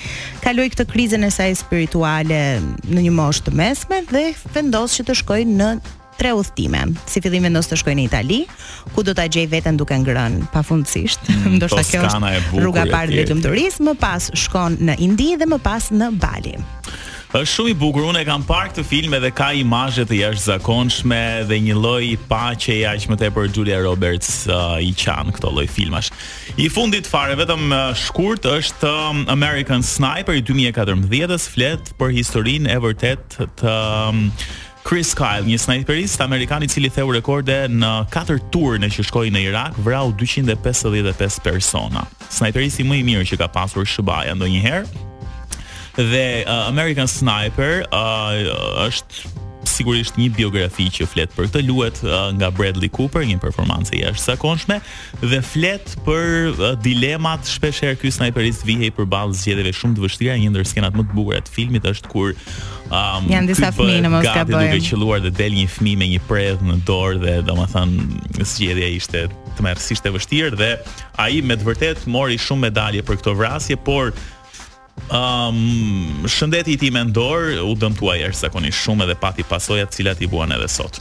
Kaloi 0.44 0.70
këtë 0.74 0.88
krizën 0.92 1.28
e 1.30 1.34
saj 1.34 1.54
spirituale 1.62 2.42
në 2.88 3.08
një 3.10 3.14
moshë 3.18 3.48
të 3.50 3.56
mesme 3.58 4.02
dhe 4.12 4.26
vendos 4.56 4.98
që 4.98 5.08
të 5.12 5.22
shkojë 5.22 5.54
në 5.58 5.72
tre 6.18 6.34
udhtime. 6.34 6.82
Si 7.10 7.22
fillim 7.24 7.46
vendos 7.48 7.70
të 7.70 7.78
shkoj 7.84 7.94
në 7.98 8.06
Itali, 8.10 8.42
ku 8.96 9.06
do 9.06 9.14
ta 9.18 9.28
gjej 9.30 9.48
veten 9.52 9.78
duke 9.80 9.96
ngrën 10.02 10.40
pafundësisht. 10.54 11.30
Mm, 11.30 11.58
Ndoshta 11.62 11.86
kjo 11.88 12.04
është 12.10 12.64
rruga 12.64 12.88
e 12.88 12.92
parë 12.92 13.22
e 13.24 13.28
lumturisë, 13.30 13.86
më 13.92 13.96
pas 14.02 14.32
shkon 14.44 14.80
në 14.90 14.98
Indi 15.08 15.36
dhe 15.40 15.48
më 15.52 15.62
pas 15.64 15.92
në 15.94 16.12
Bali. 16.22 16.58
Është 17.36 17.58
shumë 17.58 17.70
i 17.74 17.74
bukur, 17.76 18.06
unë 18.08 18.22
e 18.24 18.26
kam 18.26 18.44
parë 18.48 18.70
këtë 18.72 18.84
film 18.88 19.14
edhe 19.18 19.30
ka 19.36 19.50
imazhe 19.60 20.06
të 20.08 20.16
jashtëzakonshme 20.22 21.18
dhe 21.50 21.58
një 21.66 21.74
lloj 21.76 22.06
paqe 22.30 22.72
i 22.78 22.86
aq 22.88 23.10
më 23.12 23.18
tepër 23.20 23.50
Julia 23.54 23.82
Roberts 23.84 24.46
uh, 24.48 24.80
i 24.80 24.94
qan 24.98 25.34
këto 25.36 25.52
lloj 25.52 25.68
filmash. 25.70 26.08
I 26.56 26.70
fundit 26.72 27.06
fare 27.06 27.36
vetëm 27.38 27.68
uh, 27.76 27.92
shkurt 28.00 28.48
është 28.48 28.90
um, 29.12 29.26
American 29.36 29.84
Sniper 29.84 30.40
i 30.40 30.46
2014-s 30.48 31.52
flet 31.52 31.92
për 32.00 32.16
historinë 32.16 32.72
e 32.72 32.80
vërtet 32.88 33.38
të 33.60 33.76
um, 33.76 34.24
Chris 34.88 35.12
Kyle, 35.12 35.44
një 35.44 35.58
snajperist 35.60 36.22
amerikan 36.24 36.64
i 36.64 36.68
cili 36.72 36.88
theu 36.88 37.10
rekorde 37.12 37.58
në 37.68 37.90
katër 38.14 38.38
turne 38.56 38.88
që 38.88 39.04
shkoi 39.04 39.34
në 39.36 39.42
Irak, 39.50 39.76
vrau 39.84 40.14
255 40.16 41.42
persona. 41.44 42.06
Snajperisti 42.32 42.86
më 42.88 43.02
i 43.02 43.02
mirë 43.10 43.26
që 43.28 43.40
ka 43.42 43.50
pasur 43.52 43.84
SBA-ja 43.84 44.38
ndonjëherë. 44.40 45.04
Dhe 46.00 46.24
uh, 46.48 46.70
American 46.72 47.12
Sniper 47.12 47.84
uh, 47.90 48.88
është 48.88 49.44
sigurisht 49.70 50.16
një 50.20 50.30
biografi 50.38 50.86
që 50.94 51.08
flet 51.10 51.34
për 51.36 51.50
këtë 51.50 51.62
luet 51.68 52.00
uh, 52.06 52.30
nga 52.38 52.50
Bradley 52.56 52.90
Cooper, 52.94 53.24
një 53.28 53.40
performancë 53.44 53.98
e 53.98 54.02
jashtëzakonshme 54.06 54.80
dhe 55.26 55.42
flet 55.46 55.94
për 56.06 56.54
uh, 56.54 56.72
dilemat 56.84 57.48
shpeshherë 57.50 57.98
ky 58.02 58.12
snajperist 58.16 58.66
vihej 58.68 58.92
përballë 58.98 59.36
zgjedhjeve 59.42 59.76
shumë 59.80 59.98
të 60.00 60.06
vështira, 60.06 60.38
një 60.44 60.54
ndër 60.56 60.70
skenat 60.72 60.98
më 60.98 61.08
të 61.10 61.18
bukura 61.18 61.42
të 61.48 61.56
filmit 61.58 61.90
është 61.92 62.14
kur 62.14 62.34
um, 62.92 63.28
janë 63.32 63.52
disa 63.52 63.72
fëmijë 63.76 64.06
në 64.08 64.14
Moskavë 64.14 64.48
duke 64.56 64.82
qelluar 64.92 65.24
dhe 65.28 65.34
del 65.42 65.58
një 65.60 65.68
fëmijë 65.76 66.02
me 66.04 66.10
një 66.16 66.24
predh 66.30 66.64
në 66.68 66.80
dorë 66.88 67.20
dhe 67.26 67.36
domethënë 67.50 68.44
zgjedhja 68.48 68.94
ishte 68.98 69.26
tmerrsisht 69.58 70.06
e 70.08 70.12
vështirë 70.14 70.58
dhe 70.60 70.72
ai 71.22 71.38
me 71.42 71.58
të 71.58 71.70
vërtet 71.72 72.06
mori 72.14 72.38
shumë 72.40 72.68
medalje 72.70 73.02
për 73.08 73.18
këto 73.24 73.34
vrasje, 73.40 73.78
por 73.82 74.14
Um, 75.12 76.22
shëndeti 76.28 76.74
i 76.76 76.78
ti 76.78 76.90
mendor 76.92 77.54
u 77.64 77.72
dëmtuaj 77.80 78.26
ersakonisht 78.28 78.76
shumë 78.84 79.06
edhe 79.08 79.16
pati 79.22 79.46
pasojat 79.48 79.94
cilat 79.96 80.20
i 80.22 80.28
buan 80.28 80.52
edhe 80.52 80.68
sot 80.68 81.00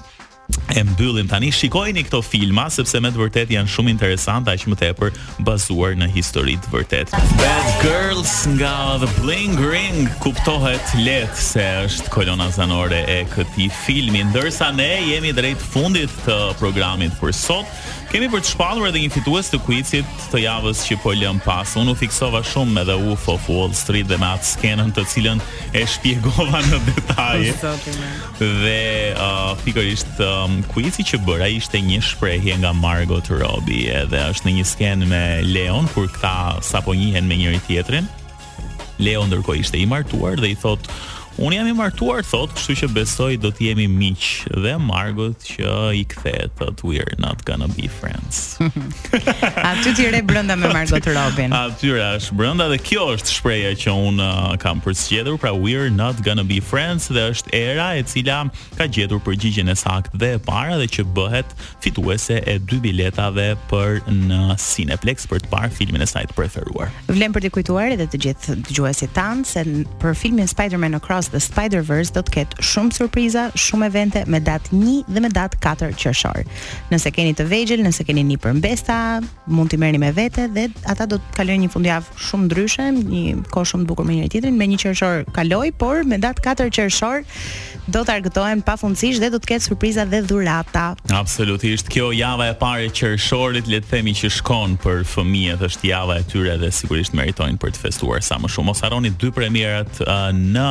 e 0.76 0.82
mbyllim 0.84 1.28
tani 1.30 1.50
shikojini 1.54 2.02
këto 2.06 2.20
filma 2.24 2.66
sepse 2.72 2.98
me 3.02 3.10
të 3.14 3.20
vërtet 3.20 3.52
janë 3.54 3.70
shumë 3.70 3.92
interesanta 3.92 4.54
aq 4.54 4.64
më 4.70 4.78
tepër 4.82 5.14
bazuar 5.46 5.94
në 5.98 6.08
histori 6.14 6.56
të 6.62 6.72
vërtet 6.72 7.14
Bad 7.40 7.68
Girls 7.82 8.32
nga 8.56 8.72
The 9.02 9.10
Bling 9.20 9.56
Ring 9.62 10.06
kuptohet 10.22 10.92
lehtë 11.02 11.44
se 11.50 11.66
është 11.86 12.10
kolona 12.14 12.48
zanore 12.54 13.02
e 13.10 13.20
këtij 13.34 13.70
filmi 13.84 14.24
ndërsa 14.30 14.72
ne 14.76 14.90
jemi 15.12 15.32
drejt 15.36 15.62
fundit 15.74 16.14
të 16.26 16.40
programit 16.60 17.14
për 17.20 17.34
sot 17.36 17.86
kemi 18.12 18.28
për 18.30 18.44
të 18.44 18.52
shpallur 18.54 18.90
edhe 18.90 19.02
një 19.02 19.12
fitues 19.16 19.50
të 19.50 19.60
kuicit 19.66 20.12
të 20.32 20.44
javës 20.44 20.84
që 20.88 20.98
po 21.02 21.14
lëm 21.18 21.40
pas 21.46 21.74
unë 21.78 21.94
u 21.94 21.98
fiksova 22.04 22.42
shumë 22.52 22.76
me 22.78 22.84
The 22.88 22.98
Wolf 23.02 23.26
of 23.34 23.50
Wall 23.50 23.74
Street 23.74 24.06
dhe 24.10 24.18
me 24.22 24.30
atë 24.34 24.50
skenën 24.54 24.94
të 24.98 25.06
cilën 25.14 25.42
e 25.76 25.86
shpjegova 25.94 26.62
në 26.70 26.82
detaj 26.90 27.40
dhe 28.38 28.78
uh, 29.14 29.54
pikërisht 29.66 30.22
uh, 30.22 30.35
um, 30.36 30.58
kuizi 30.74 31.04
që 31.06 31.20
bëra 31.26 31.46
ishte 31.56 31.80
një 31.82 32.00
shprehje 32.04 32.56
nga 32.60 32.72
Margot 32.76 33.28
Robbie, 33.32 33.88
edhe 34.02 34.20
është 34.32 34.48
në 34.50 34.54
një 34.58 34.66
skenë 34.72 35.08
me 35.10 35.22
Leon 35.46 35.88
kur 35.94 36.08
këta 36.12 36.60
sapo 36.66 36.94
njihen 36.96 37.28
me 37.28 37.38
njëri 37.40 37.60
tjetrin. 37.66 38.08
Leon 39.02 39.28
ndërkohë 39.30 39.60
ishte 39.62 39.80
i 39.82 39.86
martuar 39.88 40.40
dhe 40.40 40.52
i 40.52 40.56
thot 40.56 40.88
Unë 41.36 41.56
jam 41.58 41.66
i 41.68 41.72
martuar 41.76 42.22
thot, 42.24 42.52
kështu 42.56 42.74
që 42.80 42.86
besoj 42.96 43.34
do 43.42 43.50
të 43.52 43.66
jemi 43.66 43.84
miq 43.92 44.22
dhe 44.56 44.70
Margot 44.80 45.36
që 45.44 45.72
i 45.98 46.04
kthehet 46.08 46.54
that 46.62 46.80
we 46.86 46.96
are 47.02 47.12
not 47.20 47.42
gonna 47.44 47.68
be 47.76 47.90
friends. 47.92 48.56
Aty 49.68 49.92
ti 49.98 50.06
re 50.14 50.22
brenda 50.24 50.56
me 50.56 50.70
Margot 50.72 51.04
Robin. 51.12 51.52
Aty 51.52 51.90
është 52.00 52.38
brenda 52.40 52.70
dhe 52.72 52.78
kjo 52.80 53.10
është 53.18 53.34
shpreha 53.36 53.74
që 53.82 53.92
un 54.08 54.22
uh, 54.22 54.54
kam 54.62 54.80
përzgjedhur, 54.86 55.36
pra 55.42 55.52
we 55.52 55.76
are 55.76 55.92
not 55.92 56.22
gonna 56.24 56.46
be 56.46 56.56
friends 56.64 57.10
dhe 57.12 57.26
është 57.34 57.52
era 57.52 57.90
e 58.00 58.06
cila 58.08 58.38
ka 58.80 58.88
gjetur 58.96 59.20
përgjigjen 59.28 59.68
e 59.68 59.76
saktë 59.76 60.16
dhe 60.24 60.32
e 60.38 60.40
para 60.48 60.80
dhe 60.80 60.88
që 60.96 61.04
bëhet 61.18 61.52
fituese 61.84 62.40
e 62.48 62.56
dy 62.64 62.80
biletave 62.86 63.50
për 63.68 64.00
në 64.08 64.40
Cineplex 64.62 65.28
për 65.28 65.44
të 65.44 65.52
parë 65.52 65.74
filmin 65.82 66.00
e 66.00 66.08
saj 66.08 66.30
të 66.32 66.38
preferuar. 66.40 66.88
Vlen 67.12 67.36
për 67.36 67.44
të 67.44 67.52
kujtuar 67.58 67.92
edhe 67.98 68.08
të 68.08 68.24
gjithë 68.24 68.56
dëgjuesit 68.70 69.12
tan 69.20 69.44
se 69.44 69.66
për 70.00 70.16
filmin 70.16 70.48
Spider-Man 70.48 70.96
Across 70.96 71.25
Thomas 71.26 71.26
the 71.28 71.40
Spider 71.40 71.82
Verse 71.86 72.10
do 72.14 72.22
të 72.22 72.32
ketë 72.34 72.64
shumë 72.66 72.92
surpriza, 72.96 73.44
shumë 73.58 73.86
evente 73.90 74.22
me 74.30 74.38
datë 74.40 74.74
1 74.74 75.06
dhe 75.14 75.20
me 75.24 75.30
datë 75.30 75.58
4 75.62 75.88
qershor. 75.98 76.42
Nëse 76.90 77.10
keni 77.14 77.34
të 77.38 77.46
vegjël, 77.48 77.82
nëse 77.84 78.04
keni 78.06 78.22
një 78.28 78.36
përmbesta, 78.42 78.96
mund 79.50 79.70
t'i 79.70 79.78
merrni 79.80 80.00
me 80.02 80.10
vete 80.16 80.46
dhe 80.54 80.66
ata 80.90 81.06
do 81.10 81.18
të 81.22 81.36
kalojnë 81.38 81.64
një 81.64 81.70
fundjavë 81.72 82.26
shumë 82.26 82.46
ndryshe, 82.48 82.86
një 82.96 83.46
kohë 83.54 83.68
shumë 83.72 83.86
të 83.86 83.92
bukur 83.92 84.06
me 84.06 84.18
njëri 84.20 84.32
tjetrin, 84.36 84.58
me 84.60 84.68
një 84.72 84.80
qershor 84.84 85.24
kaloj, 85.36 85.68
por 85.80 86.02
me 86.10 86.18
datë 86.22 86.44
4 86.46 86.68
qershor 86.78 87.24
do 87.90 88.02
të 88.02 88.18
argëtohen 88.18 88.62
pafundësisht 88.66 89.22
dhe 89.22 89.30
do 89.36 89.40
të 89.42 89.54
ketë 89.54 89.66
surpriza 89.70 90.06
dhe 90.10 90.22
dhurata. 90.26 90.86
Absolutisht, 91.14 91.90
kjo 91.94 92.12
java 92.16 92.50
e 92.52 92.56
parë 92.60 92.88
e 92.90 92.94
qershorit 93.00 93.70
le 93.70 93.82
të 93.84 93.90
themi 93.96 94.14
që 94.18 94.30
shkon 94.40 94.78
për 94.82 95.02
fëmijët 95.14 95.66
është 95.70 95.92
java 95.92 96.20
e 96.20 96.24
tyre 96.30 96.56
dhe 96.62 96.72
sigurisht 96.74 97.14
meritojnë 97.18 97.60
për 97.62 97.74
të 97.76 97.84
festuar 97.86 98.24
sa 98.26 98.40
më 98.42 98.50
shumë. 98.50 98.66
Mos 98.72 98.82
harroni 98.82 99.14
dy 99.22 99.30
premierat 99.34 100.02
uh, 100.02 100.28
në 100.34 100.66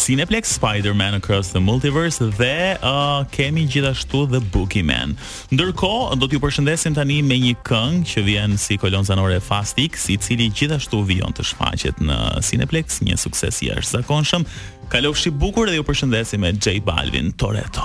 Cineplex 0.00 0.46
Spider-Man 0.54 1.14
Across 1.20 1.48
the 1.52 1.60
Multiverse 1.60 2.24
dhe 2.40 2.76
uh, 2.82 3.20
kemi 3.36 3.66
gjithashtu 3.68 4.22
The 4.32 4.40
Bookie 4.52 4.82
Man. 4.86 5.12
Ndërkohë 5.54 6.16
do 6.16 6.24
t'ju 6.28 6.40
përshëndesim 6.40 6.96
tani 6.96 7.18
me 7.26 7.36
një 7.42 7.52
këngë 7.68 8.00
që 8.12 8.24
vjen 8.30 8.56
si 8.58 8.78
kolon 8.80 9.04
zanore 9.04 9.36
Fast 9.44 9.76
X, 9.84 10.08
i 10.08 10.16
cili 10.18 10.48
gjithashtu 10.56 11.02
vjen 11.12 11.36
të 11.36 11.44
shfaqet 11.52 12.00
në 12.06 12.18
Cineplex, 12.48 13.02
një 13.04 13.18
sukses 13.20 13.60
i 13.66 13.74
zakonshëm. 13.92 14.48
Kalofshi 14.90 15.30
bukur 15.36 15.68
dhe 15.70 15.76
ju 15.78 15.84
përshëndesim 15.86 16.46
me 16.48 16.56
Jay 16.56 16.80
Balvin 16.80 17.34
Toretto. 17.38 17.84